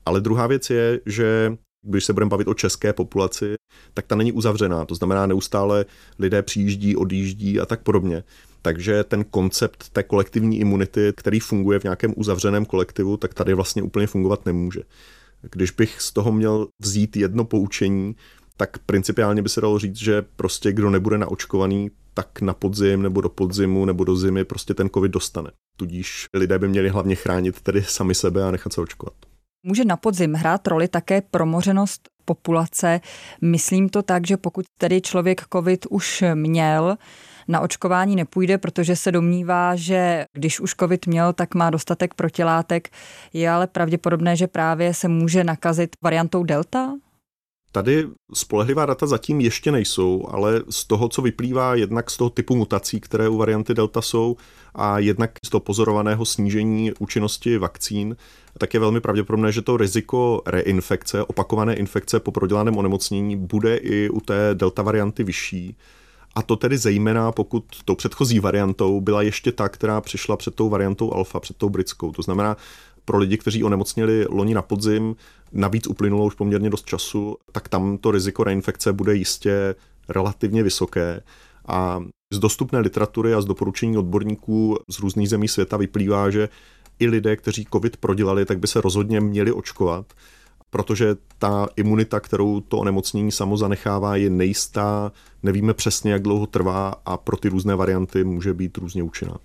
Ale 0.07 0.21
druhá 0.21 0.47
věc 0.47 0.71
je, 0.71 1.01
že 1.07 1.57
když 1.83 2.05
se 2.05 2.12
budeme 2.12 2.29
bavit 2.29 2.49
o 2.49 2.55
české 2.55 2.93
populaci, 2.93 3.55
tak 3.95 4.07
ta 4.07 4.17
není 4.17 4.33
uzavřená. 4.33 4.85
To 4.85 4.95
znamená, 4.95 5.27
neustále 5.27 5.85
lidé 6.19 6.43
přijíždí, 6.43 6.97
odjíždí 6.97 7.61
a 7.61 7.67
tak 7.67 7.83
podobně. 7.83 8.25
Takže 8.64 9.05
ten 9.05 9.24
koncept 9.24 9.88
té 9.88 10.03
kolektivní 10.03 10.61
imunity, 10.61 11.12
který 11.16 11.40
funguje 11.40 11.81
v 11.81 11.85
nějakém 11.85 12.14
uzavřeném 12.16 12.64
kolektivu, 12.64 13.16
tak 13.16 13.35
tady 13.35 13.55
vlastně 13.55 13.83
úplně 13.83 14.07
fungovat 14.07 14.46
nemůže. 14.46 14.81
Když 15.42 15.70
bych 15.70 16.00
z 16.00 16.12
toho 16.12 16.33
měl 16.33 16.68
vzít 16.83 17.16
jedno 17.16 17.44
poučení, 17.44 18.16
tak 18.57 18.79
principiálně 18.79 19.42
by 19.42 19.48
se 19.48 19.61
dalo 19.61 19.79
říct, 19.79 19.96
že 19.96 20.22
prostě 20.37 20.72
kdo 20.72 20.90
nebude 20.90 21.18
naočkovaný, 21.18 21.90
tak 22.14 22.40
na 22.40 22.55
podzim 22.55 23.03
nebo 23.03 23.20
do 23.20 23.29
podzimu 23.29 23.85
nebo 23.85 24.05
do 24.05 24.16
zimy 24.16 24.44
prostě 24.44 24.74
ten 24.74 24.88
covid 24.88 25.12
dostane. 25.12 25.50
Tudíž 25.77 26.27
lidé 26.35 26.59
by 26.59 26.68
měli 26.68 26.88
hlavně 26.88 27.14
chránit 27.14 27.61
tedy 27.61 27.85
sami 27.85 28.14
sebe 28.14 28.44
a 28.44 28.50
nechat 28.50 28.72
se 28.72 28.81
očkovat. 28.81 29.14
Může 29.66 29.85
na 29.85 29.96
podzim 29.96 30.35
hrát 30.35 30.66
roli 30.66 30.88
také 30.88 31.20
promořenost 31.20 32.09
populace. 32.24 33.00
Myslím 33.42 33.88
to 33.88 34.03
tak, 34.03 34.27
že 34.27 34.37
pokud 34.37 34.64
tedy 34.79 35.00
člověk 35.00 35.42
covid 35.53 35.87
už 35.90 36.24
měl, 36.35 36.96
na 37.48 37.61
očkování 37.61 38.16
nepůjde, 38.16 38.59
protože 38.59 38.96
se 38.96 39.12
domnívá, 39.12 39.76
že 39.76 40.24
když 40.33 40.61
už 40.61 40.74
covid 40.74 41.07
měl, 41.07 41.33
tak 41.33 41.54
má 41.54 41.70
dostatek 41.70 42.14
protilátek. 42.14 42.88
Je 43.33 43.50
ale 43.50 43.66
pravděpodobné, 43.66 44.37
že 44.37 44.46
právě 44.46 44.94
se 44.94 45.09
může 45.09 45.44
nakazit 45.44 45.96
variantou 46.02 46.44
delta? 46.44 46.94
Tady 47.74 48.07
spolehlivá 48.35 48.87
data 48.87 49.07
zatím 49.07 49.40
ještě 49.40 49.72
nejsou, 49.72 50.28
ale 50.30 50.62
z 50.70 50.85
toho, 50.85 51.09
co 51.09 51.22
vyplývá 51.22 51.74
jednak 51.74 52.11
z 52.11 52.16
toho 52.16 52.30
typu 52.30 52.57
mutací, 52.57 53.00
které 53.00 53.28
u 53.28 53.37
varianty 53.37 53.74
Delta 53.74 54.02
jsou, 54.02 54.37
a 54.74 54.98
jednak 54.98 55.30
z 55.46 55.50
toho 55.50 55.61
pozorovaného 55.61 56.24
snížení 56.24 56.92
účinnosti 56.98 57.59
vakcín, 57.59 58.16
tak 58.59 58.74
je 58.74 58.80
velmi 58.80 59.00
pravděpodobné, 59.00 59.52
že 59.52 59.62
to 59.62 59.76
riziko 59.76 60.42
reinfekce, 60.46 61.24
opakované 61.24 61.74
infekce 61.74 62.20
po 62.20 62.33
prodělaném 62.33 62.76
onemocnění 62.76 63.37
bude 63.37 63.76
i 63.76 64.09
u 64.09 64.20
té 64.20 64.50
Delta 64.54 64.83
varianty 64.83 65.24
vyšší. 65.24 65.76
A 66.35 66.42
to 66.42 66.57
tedy 66.57 66.79
zejména, 66.79 67.33
pokud 67.33 67.64
tou 67.85 67.94
předchozí 67.94 68.40
variantou 68.40 69.01
byla 69.01 69.23
ještě 69.23 69.53
ta, 69.53 69.68
která 69.68 70.01
přišla 70.01 70.37
před 70.37 70.55
tou 70.55 70.68
variantou 70.68 71.12
alfa, 71.12 71.40
před 71.40 71.57
tou 71.57 71.68
britskou. 71.68 72.12
To 72.12 72.23
znamená, 72.23 72.57
pro 73.05 73.18
lidi, 73.18 73.38
kteří 73.38 73.64
onemocněli 73.64 74.27
loni 74.31 74.55
na 74.55 74.62
podzim, 74.62 75.16
navíc 75.53 75.87
uplynulo 75.87 76.25
už 76.25 76.35
poměrně 76.35 76.70
dost 76.70 76.87
času, 76.87 77.37
tak 77.53 77.68
tam 77.68 77.99
to 77.99 78.11
riziko 78.11 78.44
reinfekce 78.44 78.92
bude 78.92 79.14
jistě 79.14 79.75
relativně 80.09 80.62
vysoké. 80.62 81.23
A 81.68 82.01
z 82.33 82.38
dostupné 82.38 82.79
literatury 82.79 83.35
a 83.35 83.40
z 83.40 83.44
doporučení 83.44 83.99
odborníků 83.99 84.79
z 84.90 84.99
různých 84.99 85.29
zemí 85.29 85.49
světa 85.49 85.77
vyplývá, 85.77 86.31
že 86.31 86.49
i 86.99 87.07
lidé, 87.07 87.37
kteří 87.37 87.66
COVID 87.73 87.97
prodělali, 87.97 88.44
tak 88.44 88.59
by 88.59 88.66
se 88.66 88.81
rozhodně 88.81 89.20
měli 89.20 89.53
očkovat, 89.53 90.12
protože 90.74 91.16
ta 91.38 91.68
imunita, 91.76 92.20
kterou 92.20 92.60
to 92.60 92.78
onemocnění 92.78 93.32
samo 93.32 93.56
zanechává, 93.56 94.16
je 94.16 94.30
nejistá, 94.30 95.12
nevíme 95.42 95.74
přesně, 95.74 96.12
jak 96.12 96.22
dlouho 96.22 96.46
trvá 96.46 96.94
a 97.06 97.16
pro 97.16 97.37
ty 97.37 97.48
různé 97.48 97.76
varianty 97.76 98.24
může 98.24 98.54
být 98.54 98.78
různě 98.78 99.02
účinná. 99.02 99.38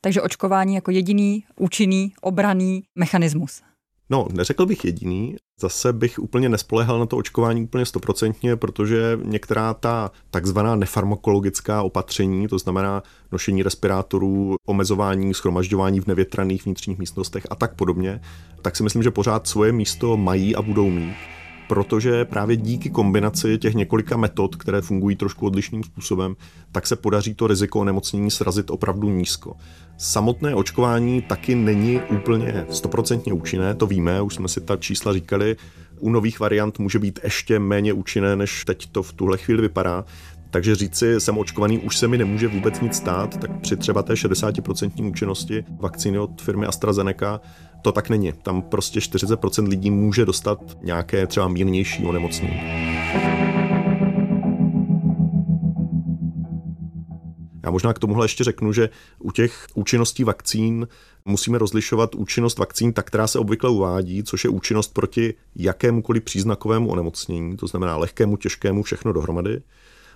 Takže 0.00 0.22
očkování 0.22 0.74
jako 0.74 0.90
jediný 0.90 1.44
účinný 1.56 2.12
obraný 2.20 2.82
mechanismus. 2.94 3.62
No, 4.10 4.26
neřekl 4.32 4.66
bych 4.66 4.84
jediný. 4.84 5.36
Zase 5.60 5.92
bych 5.92 6.18
úplně 6.18 6.48
nespolehal 6.48 6.98
na 6.98 7.06
to 7.06 7.16
očkování 7.16 7.62
úplně 7.62 7.86
stoprocentně, 7.86 8.56
protože 8.56 9.18
některá 9.24 9.74
ta 9.74 10.10
takzvaná 10.30 10.76
nefarmakologická 10.76 11.82
opatření, 11.82 12.48
to 12.48 12.58
znamená 12.58 13.02
nošení 13.32 13.62
respirátorů, 13.62 14.54
omezování, 14.66 15.34
schromažďování 15.34 16.00
v 16.00 16.06
nevětraných 16.06 16.64
vnitřních 16.64 16.98
místnostech 16.98 17.46
a 17.50 17.54
tak 17.54 17.74
podobně, 17.74 18.20
tak 18.62 18.76
si 18.76 18.82
myslím, 18.82 19.02
že 19.02 19.10
pořád 19.10 19.46
svoje 19.46 19.72
místo 19.72 20.16
mají 20.16 20.56
a 20.56 20.62
budou 20.62 20.90
mít 20.90 21.14
protože 21.70 22.24
právě 22.24 22.56
díky 22.56 22.90
kombinaci 22.90 23.58
těch 23.58 23.74
několika 23.74 24.16
metod, 24.16 24.56
které 24.56 24.80
fungují 24.80 25.16
trošku 25.16 25.46
odlišným 25.46 25.84
způsobem, 25.84 26.36
tak 26.72 26.86
se 26.86 26.96
podaří 26.96 27.34
to 27.34 27.46
riziko 27.46 27.80
onemocnění 27.80 28.30
srazit 28.30 28.70
opravdu 28.70 29.08
nízko. 29.08 29.56
Samotné 29.98 30.54
očkování 30.54 31.22
taky 31.22 31.54
není 31.54 32.00
úplně 32.10 32.66
stoprocentně 32.70 33.32
účinné, 33.32 33.74
to 33.74 33.86
víme, 33.86 34.22
už 34.22 34.34
jsme 34.34 34.48
si 34.48 34.60
ta 34.60 34.76
čísla 34.76 35.12
říkali. 35.12 35.56
U 36.00 36.10
nových 36.10 36.40
variant 36.40 36.78
může 36.78 36.98
být 36.98 37.20
ještě 37.24 37.58
méně 37.58 37.92
účinné, 37.92 38.36
než 38.36 38.64
teď 38.64 38.86
to 38.86 39.02
v 39.02 39.12
tuhle 39.12 39.38
chvíli 39.38 39.62
vypadá. 39.62 40.04
Takže 40.50 40.74
říci, 40.74 41.20
jsem 41.20 41.38
očkovaný, 41.38 41.78
už 41.78 41.98
se 41.98 42.08
mi 42.08 42.18
nemůže 42.18 42.48
vůbec 42.48 42.80
nic 42.80 42.96
stát, 42.96 43.36
tak 43.36 43.60
při 43.60 43.76
třeba 43.76 44.02
té 44.02 44.14
60% 44.14 45.08
účinnosti 45.08 45.64
vakcíny 45.80 46.18
od 46.18 46.42
firmy 46.42 46.66
AstraZeneca 46.66 47.40
to 47.82 47.92
tak 47.92 48.10
není. 48.10 48.32
Tam 48.32 48.62
prostě 48.62 49.00
40% 49.00 49.68
lidí 49.68 49.90
může 49.90 50.24
dostat 50.24 50.58
nějaké 50.82 51.26
třeba 51.26 51.48
mírnější 51.48 52.04
onemocnění. 52.04 52.60
Já 57.64 57.70
možná 57.70 57.92
k 57.92 57.98
tomuhle 57.98 58.24
ještě 58.24 58.44
řeknu, 58.44 58.72
že 58.72 58.88
u 59.18 59.30
těch 59.30 59.66
účinností 59.74 60.24
vakcín 60.24 60.88
musíme 61.24 61.58
rozlišovat 61.58 62.14
účinnost 62.14 62.58
vakcín, 62.58 62.92
tak 62.92 63.06
která 63.06 63.26
se 63.26 63.38
obvykle 63.38 63.70
uvádí, 63.70 64.22
což 64.22 64.44
je 64.44 64.50
účinnost 64.50 64.94
proti 64.94 65.34
jakémukoliv 65.56 66.22
příznakovému 66.22 66.90
onemocnění, 66.90 67.56
to 67.56 67.66
znamená 67.66 67.96
lehkému, 67.96 68.36
těžkému, 68.36 68.82
všechno 68.82 69.12
dohromady, 69.12 69.62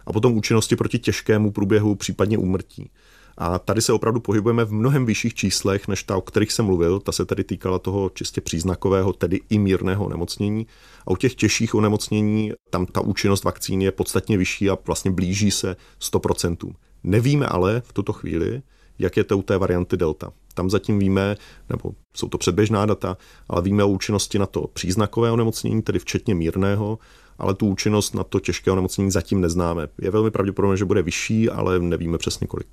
a 0.06 0.12
potom 0.12 0.36
účinnosti 0.36 0.76
proti 0.76 0.98
těžkému 0.98 1.52
průběhu, 1.52 1.94
případně 1.94 2.38
úmrtí. 2.38 2.90
A 3.38 3.58
tady 3.58 3.82
se 3.82 3.92
opravdu 3.92 4.20
pohybujeme 4.20 4.64
v 4.64 4.72
mnohem 4.72 5.06
vyšších 5.06 5.34
číslech, 5.34 5.88
než 5.88 6.02
ta, 6.02 6.16
o 6.16 6.20
kterých 6.20 6.52
jsem 6.52 6.64
mluvil. 6.64 7.00
Ta 7.00 7.12
se 7.12 7.24
tedy 7.24 7.44
týkala 7.44 7.78
toho 7.78 8.10
čistě 8.14 8.40
příznakového, 8.40 9.12
tedy 9.12 9.40
i 9.50 9.58
mírného 9.58 10.04
onemocnění. 10.04 10.66
A 11.06 11.10
u 11.10 11.16
těch 11.16 11.34
těžších 11.34 11.74
onemocnění 11.74 12.52
tam 12.70 12.86
ta 12.86 13.00
účinnost 13.00 13.44
vakcín 13.44 13.82
je 13.82 13.92
podstatně 13.92 14.38
vyšší 14.38 14.70
a 14.70 14.78
vlastně 14.86 15.10
blíží 15.10 15.50
se 15.50 15.76
100%. 16.00 16.74
Nevíme 17.04 17.46
ale 17.46 17.82
v 17.86 17.92
tuto 17.92 18.12
chvíli, 18.12 18.62
jak 18.98 19.16
je 19.16 19.24
to 19.24 19.38
u 19.38 19.42
té 19.42 19.58
varianty 19.58 19.96
Delta. 19.96 20.32
Tam 20.54 20.70
zatím 20.70 20.98
víme, 20.98 21.36
nebo 21.68 21.94
jsou 22.16 22.28
to 22.28 22.38
předběžná 22.38 22.86
data, 22.86 23.16
ale 23.48 23.62
víme 23.62 23.84
o 23.84 23.88
účinnosti 23.88 24.38
na 24.38 24.46
to 24.46 24.66
příznakové 24.72 25.30
onemocnění, 25.30 25.82
tedy 25.82 25.98
včetně 25.98 26.34
mírného, 26.34 26.98
ale 27.38 27.54
tu 27.54 27.66
účinnost 27.66 28.14
na 28.14 28.24
to 28.24 28.40
těžké 28.40 28.70
onemocnění 28.70 29.10
zatím 29.10 29.40
neznáme. 29.40 29.88
Je 30.00 30.10
velmi 30.10 30.30
pravděpodobné, 30.30 30.76
že 30.76 30.84
bude 30.84 31.02
vyšší, 31.02 31.50
ale 31.50 31.78
nevíme 31.78 32.18
přesně 32.18 32.46
kolik. 32.46 32.66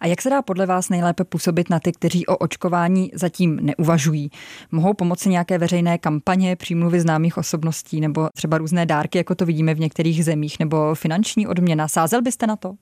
A 0.00 0.06
jak 0.06 0.22
se 0.22 0.30
dá 0.30 0.42
podle 0.42 0.66
vás 0.66 0.88
nejlépe 0.88 1.24
působit 1.24 1.70
na 1.70 1.80
ty, 1.80 1.92
kteří 1.92 2.26
o 2.26 2.36
očkování 2.36 3.10
zatím 3.14 3.60
neuvažují? 3.62 4.30
Mohou 4.72 4.94
pomoci 4.94 5.28
nějaké 5.28 5.58
veřejné 5.58 5.98
kampaně, 5.98 6.56
přímluvy 6.56 7.00
známých 7.00 7.36
osobností 7.36 8.00
nebo 8.00 8.28
třeba 8.34 8.58
různé 8.58 8.86
dárky, 8.86 9.18
jako 9.18 9.34
to 9.34 9.46
vidíme 9.46 9.74
v 9.74 9.80
některých 9.80 10.24
zemích, 10.24 10.58
nebo 10.58 10.94
finanční 10.94 11.46
odměna? 11.46 11.88
Sázel 11.88 12.22
byste 12.22 12.46
na 12.46 12.56
to? 12.56 12.74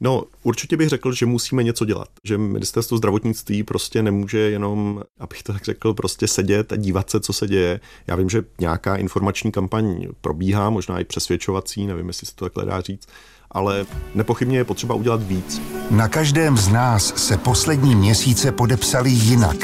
No, 0.00 0.24
určitě 0.42 0.76
bych 0.76 0.88
řekl, 0.88 1.12
že 1.12 1.26
musíme 1.26 1.62
něco 1.62 1.84
dělat. 1.84 2.08
Že 2.24 2.38
ministerstvo 2.38 2.96
zdravotnictví 2.96 3.62
prostě 3.62 4.02
nemůže 4.02 4.38
jenom, 4.38 5.02
abych 5.18 5.42
to 5.42 5.52
tak 5.52 5.64
řekl, 5.64 5.94
prostě 5.94 6.28
sedět 6.28 6.72
a 6.72 6.76
dívat 6.76 7.10
se, 7.10 7.20
co 7.20 7.32
se 7.32 7.46
děje. 7.46 7.80
Já 8.06 8.16
vím, 8.16 8.28
že 8.28 8.44
nějaká 8.60 8.96
informační 8.96 9.52
kampaň 9.52 10.06
probíhá, 10.20 10.70
možná 10.70 11.00
i 11.00 11.04
přesvědčovací, 11.04 11.86
nevím, 11.86 12.08
jestli 12.08 12.26
se 12.26 12.34
to 12.34 12.44
takhle 12.44 12.64
dá 12.64 12.80
říct, 12.80 13.08
ale 13.56 13.86
nepochybně 14.14 14.58
je 14.58 14.64
potřeba 14.64 14.94
udělat 14.94 15.22
víc. 15.22 15.62
Na 15.90 16.08
každém 16.08 16.56
z 16.56 16.68
nás 16.68 17.12
se 17.16 17.36
poslední 17.36 17.94
měsíce 17.94 18.52
podepsali 18.52 19.10
jinak. 19.10 19.56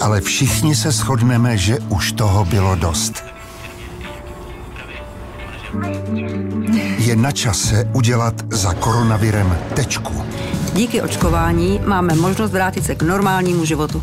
Ale 0.00 0.20
všichni 0.20 0.74
se 0.74 0.90
shodneme, 0.90 1.56
že 1.56 1.78
už 1.78 2.12
toho 2.12 2.44
bylo 2.44 2.74
dost. 2.74 3.24
Je 6.98 7.16
na 7.16 7.32
čase 7.32 7.90
udělat 7.92 8.34
za 8.52 8.74
koronavirem 8.74 9.58
tečku. 9.74 10.24
Díky 10.72 11.02
očkování 11.02 11.80
máme 11.86 12.14
možnost 12.14 12.50
vrátit 12.50 12.84
se 12.84 12.94
k 12.94 13.02
normálnímu 13.02 13.64
životu. 13.64 14.02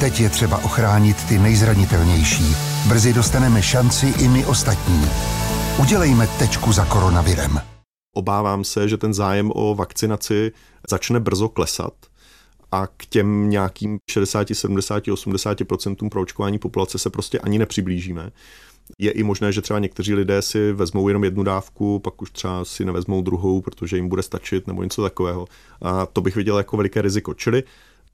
Teď 0.00 0.20
je 0.20 0.28
třeba 0.28 0.64
ochránit 0.64 1.16
ty 1.24 1.38
nejzranitelnější. 1.38 2.56
Brzy 2.86 3.12
dostaneme 3.12 3.62
šanci 3.62 4.14
i 4.18 4.28
my 4.28 4.46
ostatní. 4.46 5.08
Udělejme 5.78 6.26
tečku 6.26 6.72
za 6.72 6.84
koronavirem. 6.84 7.67
Obávám 8.18 8.64
se, 8.64 8.88
že 8.88 8.96
ten 8.96 9.14
zájem 9.14 9.50
o 9.54 9.74
vakcinaci 9.74 10.52
začne 10.90 11.20
brzo 11.20 11.48
klesat 11.48 11.94
a 12.72 12.86
k 12.86 13.06
těm 13.06 13.50
nějakým 13.50 13.98
60, 14.10 14.48
70, 14.52 15.08
80 15.08 15.58
pro 16.10 16.20
očkování 16.20 16.58
populace 16.58 16.98
se 16.98 17.10
prostě 17.10 17.38
ani 17.38 17.58
nepřiblížíme. 17.58 18.30
Je 18.98 19.10
i 19.10 19.22
možné, 19.22 19.52
že 19.52 19.62
třeba 19.62 19.78
někteří 19.78 20.14
lidé 20.14 20.42
si 20.42 20.72
vezmou 20.72 21.08
jenom 21.08 21.24
jednu 21.24 21.42
dávku, 21.42 21.98
pak 21.98 22.22
už 22.22 22.30
třeba 22.30 22.64
si 22.64 22.84
nevezmou 22.84 23.22
druhou, 23.22 23.60
protože 23.60 23.96
jim 23.96 24.08
bude 24.08 24.22
stačit 24.22 24.66
nebo 24.66 24.82
něco 24.82 25.02
takového. 25.02 25.46
A 25.82 26.06
to 26.06 26.20
bych 26.20 26.36
viděl 26.36 26.58
jako 26.58 26.76
veliké 26.76 27.02
riziko. 27.02 27.34
Čili 27.34 27.62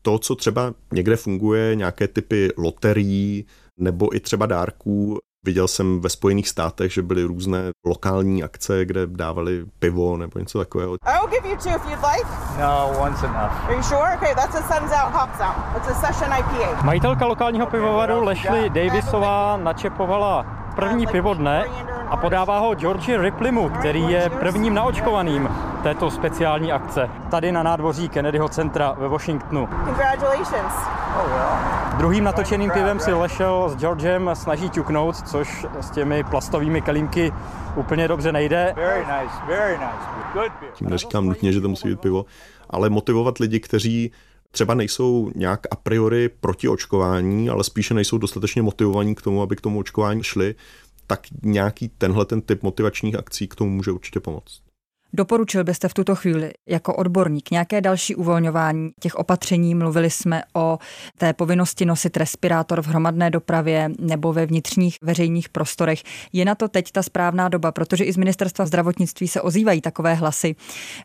to, 0.03 0.19
co 0.19 0.35
třeba 0.35 0.75
někde 0.93 1.17
funguje, 1.17 1.75
nějaké 1.75 2.09
typy 2.09 2.51
loterií 2.57 3.45
nebo 3.81 4.17
i 4.17 4.21
třeba 4.21 4.47
dárků, 4.47 5.19
Viděl 5.45 5.69
jsem 5.69 6.01
ve 6.01 6.09
Spojených 6.09 6.49
státech, 6.49 6.93
že 6.93 7.03
byly 7.03 7.23
různé 7.25 7.59
lokální 7.87 8.43
akce, 8.43 8.85
kde 8.85 9.07
dávali 9.07 9.65
pivo 9.79 10.17
nebo 10.17 10.39
něco 10.39 10.59
takového. 10.59 10.93
I'll 10.93 11.29
give 11.31 11.49
you 11.49 11.57
two 11.57 11.71
if 11.77 11.85
you'd 11.91 12.05
like. 12.15 12.29
No, 12.61 12.93
one's 13.01 13.23
enough. 13.23 13.65
Are 13.67 13.75
you 13.75 13.83
sure? 13.83 14.15
Okay, 14.17 14.35
that's 14.35 14.55
a 14.55 14.63
Suns 14.63 14.93
Out 14.93 15.13
Hops 15.13 15.41
Out. 15.41 15.77
It's 15.77 15.89
a 15.89 15.95
session 15.95 16.33
IPA. 16.39 16.83
Majitelka 16.83 17.27
lokálního 17.27 17.67
pivovaru 17.67 18.25
Leslie 18.25 18.71
Davisová 18.71 19.57
načepovala 19.57 20.47
první 20.77 21.07
pivo 21.07 21.35
dne 21.35 21.65
a 22.09 22.17
podává 22.17 22.59
ho 22.59 22.75
Georgi 22.75 23.17
Ripleymu, 23.17 23.69
který 23.69 24.11
je 24.11 24.31
prvním 24.31 24.75
naočkovaným 24.75 25.49
této 25.83 26.11
speciální 26.11 26.73
akce 26.73 27.11
tady 27.31 27.53
na 27.53 27.63
nádvoří 27.63 28.09
Kennedyho 28.09 28.49
centra 28.49 28.93
ve 28.99 29.09
Washingtonu. 29.09 29.69
Congratulations. 29.85 31.04
Druhým 31.99 32.25
natočeným 32.25 32.71
pivem 32.71 33.01
si 33.01 33.13
Lešel 33.13 33.69
s 33.69 33.77
Georgem 33.77 34.31
snaží 34.35 34.71
ťuknout, 34.71 35.17
což 35.17 35.67
s 35.81 35.91
těmi 35.91 36.25
plastovými 36.25 36.83
kelímky 36.83 37.33
úplně 37.77 38.09
dobře 38.09 38.33
nejde. 38.33 38.75
Tím 40.75 40.89
neříkám 40.91 41.27
nutně, 41.27 41.53
že 41.53 41.61
to 41.61 41.69
musí 41.69 41.89
být 41.89 42.01
pivo, 42.01 42.25
ale 42.71 42.91
motivovat 42.91 43.39
lidi, 43.39 43.61
kteří 43.61 44.13
třeba 44.51 44.75
nejsou 44.75 45.31
nějak 45.35 45.61
a 45.71 45.77
priori 45.77 46.29
proti 46.29 46.69
očkování, 46.69 47.51
ale 47.51 47.65
spíše 47.65 47.95
nejsou 47.95 48.19
dostatečně 48.19 48.63
motivovaní 48.63 49.15
k 49.15 49.23
tomu, 49.23 49.43
aby 49.43 49.57
k 49.57 49.61
tomu 49.61 49.79
očkování 49.79 50.23
šli, 50.23 50.55
tak 51.07 51.21
nějaký 51.43 51.89
tenhle 51.89 52.25
ten 52.25 52.41
typ 52.43 52.63
motivačních 52.63 53.19
akcí 53.19 53.49
k 53.49 53.55
tomu 53.55 53.71
může 53.71 53.91
určitě 53.91 54.21
pomoct. 54.21 54.64
Doporučil 55.17 55.65
byste 55.65 55.89
v 55.89 55.95
tuto 55.95 56.15
chvíli 56.15 56.53
jako 56.69 56.95
odborník 56.95 57.51
nějaké 57.51 57.81
další 57.81 58.15
uvolňování 58.15 58.91
těch 59.01 59.15
opatření? 59.15 59.75
Mluvili 59.75 60.11
jsme 60.11 60.43
o 60.55 60.79
té 61.19 61.33
povinnosti 61.33 61.85
nosit 61.85 62.17
respirátor 62.17 62.83
v 62.83 62.87
hromadné 62.87 63.31
dopravě 63.31 63.91
nebo 63.99 64.33
ve 64.33 64.47
vnitřních 64.47 64.99
veřejných 65.03 65.49
prostorech. 65.49 66.03
Je 66.33 66.45
na 66.45 66.55
to 66.55 66.69
teď 66.69 66.93
ta 66.93 67.03
správná 67.03 67.49
doba, 67.49 67.73
protože 67.73 68.05
i 68.05 68.13
z 68.13 68.17
ministerstva 68.17 68.67
zdravotnictví 68.67 69.29
se 69.29 69.41
ozývají 69.41 69.81
takové 69.81 70.15
hlasy, 70.15 70.57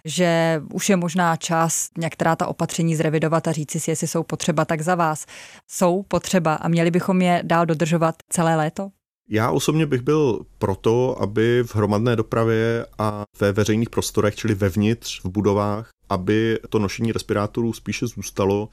že 0.06 0.62
už 0.74 0.90
je 0.90 0.96
možná 0.96 1.36
čas 1.36 1.90
některá 1.98 2.36
ta 2.36 2.48
opatření 2.48 2.96
zrevidovat 2.96 3.48
a 3.48 3.52
říci 3.52 3.80
si, 3.80 3.92
jestli 3.92 4.08
jsou 4.08 4.24
potřeba, 4.24 4.66
tak 4.66 4.82
za 4.82 4.96
vás 4.96 5.26
jsou 5.68 6.04
potřeba 6.04 6.54
a 6.54 6.68
měli 6.68 6.92
bychom 6.92 7.22
je 7.22 7.42
dál 7.46 7.66
dodržovat 7.66 8.16
celé 8.30 8.56
léto? 8.56 8.90
Já 9.32 9.52
osobně 9.52 9.86
bych 9.86 10.02
byl 10.02 10.46
proto, 10.58 11.22
aby 11.22 11.64
v 11.66 11.76
hromadné 11.76 12.16
dopravě 12.16 12.86
a 12.98 13.24
ve 13.40 13.52
veřejných 13.52 13.90
prostorech, 13.90 14.36
čili 14.36 14.56
vevnitř, 14.56 15.24
v 15.24 15.30
budovách, 15.30 15.90
aby 16.10 16.60
to 16.70 16.80
nošení 16.80 17.12
respirátorů 17.12 17.74
spíše 17.74 18.08
zůstalo 18.08 18.70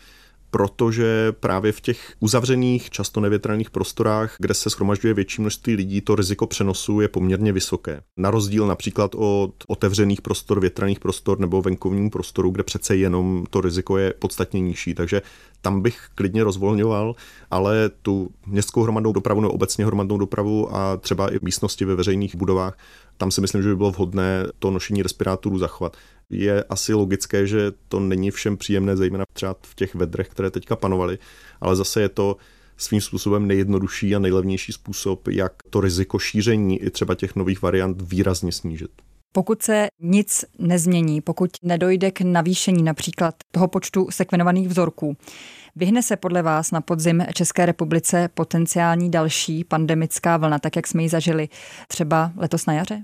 protože 0.57 1.33
právě 1.41 1.73
v 1.73 1.81
těch 1.81 2.15
uzavřených, 2.21 2.91
často 2.91 3.21
nevětraných 3.21 3.71
prostorách, 3.71 4.37
kde 4.39 4.55
se 4.55 4.71
schromažďuje 4.71 5.15
větší 5.15 5.41
množství 5.41 5.75
lidí, 5.75 6.01
to 6.01 6.15
riziko 6.15 6.47
přenosu 6.47 7.01
je 7.01 7.09
poměrně 7.09 7.53
vysoké. 7.53 8.01
Na 8.17 8.31
rozdíl 8.31 8.67
například 8.67 9.15
od 9.15 9.55
otevřených 9.67 10.23
prostor, 10.23 10.61
větraných 10.61 11.01
prostor 11.01 11.41
nebo 11.41 11.63
venkovním 11.63 12.11
prostoru, 12.11 12.51
kde 12.51 12.63
přece 12.63 12.97
jenom 12.97 13.45
to 13.51 13.61
riziko 13.61 13.99
je 13.99 14.15
podstatně 14.19 14.61
nižší. 14.61 14.95
Takže 14.95 15.23
tam 15.61 15.81
bych 15.81 15.99
klidně 16.15 16.45
rozvolňoval, 16.45 17.15
ale 17.51 17.91
tu 18.03 18.31
městskou 18.47 18.83
hromadnou 18.83 19.13
dopravu 19.13 19.41
nebo 19.41 19.53
obecně 19.53 19.87
hromadnou 19.87 20.19
dopravu 20.19 20.77
a 20.77 20.97
třeba 20.97 21.35
i 21.35 21.39
místnosti 21.43 21.85
ve 21.85 21.95
veřejných 21.95 22.37
budovách, 22.37 22.79
tam 23.17 23.31
si 23.31 23.41
myslím, 23.41 23.63
že 23.63 23.69
by 23.69 23.77
bylo 23.77 23.91
vhodné 23.91 24.47
to 24.59 24.71
nošení 24.71 25.03
respirátorů 25.03 25.59
zachovat 25.59 25.97
je 26.31 26.65
asi 26.65 26.95
logické, 26.95 27.47
že 27.47 27.73
to 27.89 28.01
není 28.01 28.31
všem 28.31 28.57
příjemné, 28.57 28.97
zejména 28.97 29.25
třeba 29.33 29.57
v 29.63 29.75
těch 29.75 29.95
vedrech, 29.95 30.29
které 30.29 30.51
teďka 30.51 30.77
panovaly, 30.77 31.19
ale 31.61 31.77
zase 31.77 32.01
je 32.01 32.09
to 32.09 32.37
svým 32.77 33.01
způsobem 33.01 33.47
nejjednodušší 33.47 34.17
a 34.17 34.19
nejlevnější 34.19 34.73
způsob, 34.73 35.29
jak 35.29 35.53
to 35.71 35.81
riziko 35.81 36.19
šíření 36.19 36.83
i 36.83 36.91
třeba 36.91 37.15
těch 37.15 37.37
nových 37.37 37.63
variant 37.63 38.03
výrazně 38.03 38.53
snížit. 38.53 38.91
Pokud 39.33 39.63
se 39.63 39.87
nic 40.01 40.45
nezmění, 40.59 41.21
pokud 41.21 41.51
nedojde 41.63 42.11
k 42.11 42.21
navýšení 42.21 42.83
například 42.83 43.35
toho 43.51 43.69
počtu 43.69 44.07
sekvenovaných 44.11 44.69
vzorků, 44.69 45.17
vyhne 45.77 46.03
se 46.03 46.17
podle 46.17 46.43
vás 46.43 46.71
na 46.71 46.81
podzim 46.81 47.25
České 47.35 47.67
republice 47.67 48.29
potenciální 48.35 49.11
další 49.11 49.65
pandemická 49.65 50.37
vlna, 50.37 50.59
tak 50.59 50.77
jak 50.77 50.87
jsme 50.87 51.03
ji 51.03 51.09
zažili 51.09 51.49
třeba 51.89 52.33
letos 52.37 52.67
na 52.67 52.73
jaře? 52.73 53.03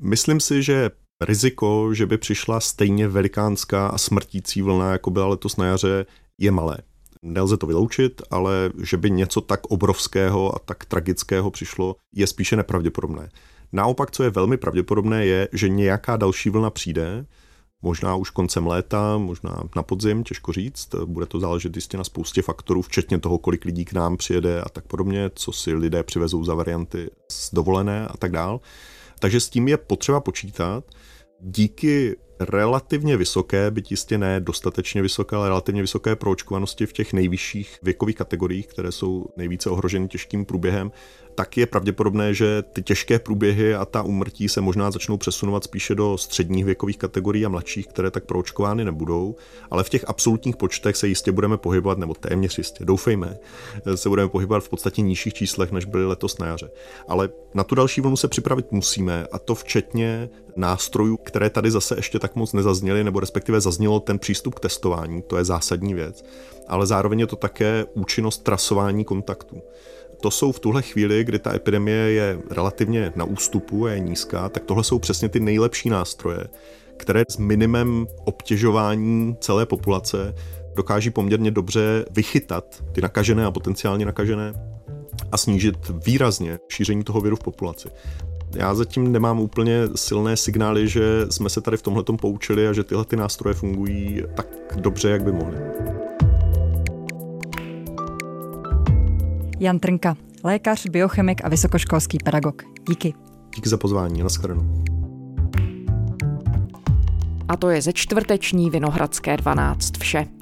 Myslím 0.00 0.40
si, 0.40 0.62
že 0.62 0.90
riziko, 1.20 1.94
že 1.94 2.06
by 2.06 2.18
přišla 2.18 2.60
stejně 2.60 3.08
velikánská 3.08 3.88
a 3.88 3.98
smrtící 3.98 4.62
vlna, 4.62 4.92
jako 4.92 5.10
byla 5.10 5.26
letos 5.26 5.56
na 5.56 5.66
jaře, 5.66 6.06
je 6.38 6.50
malé. 6.50 6.78
Nelze 7.22 7.56
to 7.56 7.66
vyloučit, 7.66 8.22
ale 8.30 8.70
že 8.82 8.96
by 8.96 9.10
něco 9.10 9.40
tak 9.40 9.66
obrovského 9.66 10.56
a 10.56 10.58
tak 10.58 10.84
tragického 10.84 11.50
přišlo, 11.50 11.96
je 12.14 12.26
spíše 12.26 12.56
nepravděpodobné. 12.56 13.28
Naopak, 13.72 14.10
co 14.10 14.22
je 14.22 14.30
velmi 14.30 14.56
pravděpodobné, 14.56 15.26
je, 15.26 15.48
že 15.52 15.68
nějaká 15.68 16.16
další 16.16 16.50
vlna 16.50 16.70
přijde, 16.70 17.26
možná 17.82 18.14
už 18.14 18.30
koncem 18.30 18.66
léta, 18.66 19.18
možná 19.18 19.62
na 19.76 19.82
podzim, 19.82 20.24
těžko 20.24 20.52
říct. 20.52 20.94
Bude 21.04 21.26
to 21.26 21.40
záležet 21.40 21.76
jistě 21.76 21.96
na 21.96 22.04
spoustě 22.04 22.42
faktorů, 22.42 22.82
včetně 22.82 23.18
toho, 23.18 23.38
kolik 23.38 23.64
lidí 23.64 23.84
k 23.84 23.92
nám 23.92 24.16
přijede 24.16 24.60
a 24.60 24.68
tak 24.68 24.86
podobně, 24.86 25.30
co 25.34 25.52
si 25.52 25.74
lidé 25.74 26.02
přivezou 26.02 26.44
za 26.44 26.54
varianty 26.54 27.10
z 27.30 27.54
dovolené 27.54 28.06
a 28.06 28.16
tak 28.16 28.32
dál. 28.32 28.60
Takže 29.18 29.40
s 29.40 29.48
tím 29.48 29.68
je 29.68 29.76
potřeba 29.76 30.20
počítat. 30.20 30.84
Díky 31.40 32.16
relativně 32.40 33.16
vysoké, 33.16 33.70
byť 33.70 33.90
jistě 33.90 34.18
ne 34.18 34.40
dostatečně 34.40 35.02
vysoké, 35.02 35.36
ale 35.36 35.48
relativně 35.48 35.80
vysoké 35.80 36.16
proočkovanosti 36.16 36.86
v 36.86 36.92
těch 36.92 37.12
nejvyšších 37.12 37.78
věkových 37.82 38.16
kategoriích, 38.16 38.66
které 38.66 38.92
jsou 38.92 39.26
nejvíce 39.36 39.70
ohroženy 39.70 40.08
těžkým 40.08 40.44
průběhem, 40.44 40.92
tak 41.36 41.56
je 41.56 41.66
pravděpodobné, 41.66 42.34
že 42.34 42.62
ty 42.62 42.82
těžké 42.82 43.18
průběhy 43.18 43.74
a 43.74 43.84
ta 43.84 44.02
umrtí 44.02 44.48
se 44.48 44.60
možná 44.60 44.90
začnou 44.90 45.16
přesunovat 45.16 45.64
spíše 45.64 45.94
do 45.94 46.18
středních 46.18 46.64
věkových 46.64 46.98
kategorií 46.98 47.46
a 47.46 47.48
mladších, 47.48 47.86
které 47.86 48.10
tak 48.10 48.24
proočkovány 48.24 48.84
nebudou, 48.84 49.36
ale 49.70 49.84
v 49.84 49.88
těch 49.88 50.08
absolutních 50.08 50.56
počtech 50.56 50.96
se 50.96 51.08
jistě 51.08 51.32
budeme 51.32 51.56
pohybovat, 51.56 51.98
nebo 51.98 52.14
téměř 52.14 52.58
jistě, 52.58 52.84
doufejme, 52.84 53.38
se 53.94 54.08
budeme 54.08 54.28
pohybovat 54.28 54.64
v 54.64 54.68
podstatě 54.68 55.02
nižších 55.02 55.34
číslech, 55.34 55.72
než 55.72 55.84
byly 55.84 56.06
letos 56.06 56.38
na 56.38 56.46
jaře. 56.46 56.70
Ale 57.08 57.28
na 57.54 57.64
tu 57.64 57.74
další 57.74 58.00
vlnu 58.00 58.16
se 58.16 58.28
připravit 58.28 58.72
musíme, 58.72 59.26
a 59.32 59.38
to 59.38 59.54
včetně 59.54 60.28
nástrojů, 60.56 61.16
které 61.16 61.50
tady 61.50 61.70
zase 61.70 61.96
ještě 61.96 62.18
tak 62.26 62.36
moc 62.36 62.52
nezazněly, 62.52 63.04
nebo 63.04 63.20
respektive 63.20 63.60
zaznělo 63.60 64.00
ten 64.00 64.18
přístup 64.18 64.54
k 64.54 64.60
testování, 64.60 65.22
to 65.22 65.36
je 65.36 65.44
zásadní 65.44 65.94
věc, 65.94 66.24
ale 66.68 66.86
zároveň 66.86 67.20
je 67.20 67.26
to 67.26 67.36
také 67.36 67.84
účinnost 67.94 68.42
trasování 68.42 69.04
kontaktů 69.04 69.62
to 70.20 70.30
jsou 70.30 70.52
v 70.52 70.60
tuhle 70.60 70.82
chvíli, 70.82 71.24
kdy 71.24 71.38
ta 71.38 71.54
epidemie 71.54 72.12
je 72.12 72.38
relativně 72.50 73.12
na 73.16 73.24
ústupu 73.24 73.86
a 73.86 73.90
je 73.90 74.00
nízká, 74.00 74.48
tak 74.48 74.64
tohle 74.64 74.84
jsou 74.84 74.98
přesně 74.98 75.28
ty 75.28 75.40
nejlepší 75.40 75.90
nástroje, 75.90 76.46
které 76.96 77.22
s 77.30 77.36
minimem 77.36 78.06
obtěžování 78.24 79.36
celé 79.40 79.66
populace 79.66 80.34
dokáží 80.74 81.10
poměrně 81.10 81.50
dobře 81.50 82.04
vychytat 82.10 82.84
ty 82.92 83.00
nakažené 83.00 83.44
a 83.44 83.50
potenciálně 83.50 84.06
nakažené 84.06 84.52
a 85.32 85.36
snížit 85.36 85.76
výrazně 86.06 86.58
šíření 86.68 87.04
toho 87.04 87.20
viru 87.20 87.36
v 87.36 87.44
populaci. 87.44 87.88
Já 88.58 88.74
zatím 88.74 89.12
nemám 89.12 89.40
úplně 89.40 89.82
silné 89.94 90.36
signály, 90.36 90.88
že 90.88 91.26
jsme 91.30 91.50
se 91.50 91.60
tady 91.60 91.76
v 91.76 91.82
tomhle 91.82 92.04
poučili 92.20 92.68
a 92.68 92.72
že 92.72 92.84
tyhle 92.84 93.04
ty 93.04 93.16
nástroje 93.16 93.54
fungují 93.54 94.22
tak 94.34 94.46
dobře, 94.76 95.10
jak 95.10 95.22
by 95.22 95.32
mohly. 95.32 95.56
Jan 99.60 99.78
Trnka, 99.78 100.16
lékař, 100.44 100.86
biochemik 100.86 101.44
a 101.44 101.48
vysokoškolský 101.48 102.18
pedagog. 102.24 102.62
Díky. 102.88 103.14
Díky 103.54 103.68
za 103.68 103.76
pozvání, 103.76 104.22
nashledanou. 104.22 104.84
A 107.48 107.56
to 107.56 107.70
je 107.70 107.82
ze 107.82 107.92
čtvrteční 107.92 108.70
Vinohradské 108.70 109.36
12 109.36 109.98
vše. 109.98 110.35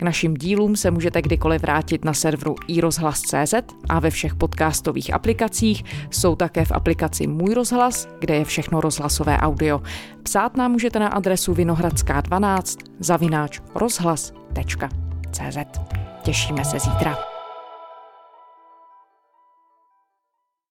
K 0.00 0.02
našim 0.02 0.34
dílům 0.34 0.76
se 0.76 0.90
můžete 0.90 1.22
kdykoliv 1.22 1.62
vrátit 1.62 2.04
na 2.04 2.14
serveru 2.14 2.54
iRozhlas.cz 2.68 3.54
a 3.88 4.00
ve 4.00 4.10
všech 4.10 4.34
podcastových 4.34 5.14
aplikacích. 5.14 5.84
Jsou 6.10 6.36
také 6.36 6.64
v 6.64 6.72
aplikaci 6.72 7.26
Můj 7.26 7.54
rozhlas, 7.54 8.08
kde 8.20 8.34
je 8.34 8.44
všechno 8.44 8.80
rozhlasové 8.80 9.38
audio. 9.38 9.82
Psát 10.22 10.56
nám 10.56 10.72
můžete 10.72 10.98
na 10.98 11.08
adresu 11.08 11.54
vinohradská12 11.54 12.86
zavináč 12.98 13.60
rozhlas.cz. 13.74 15.58
Těšíme 16.22 16.64
se 16.64 16.78
zítra. 16.78 17.39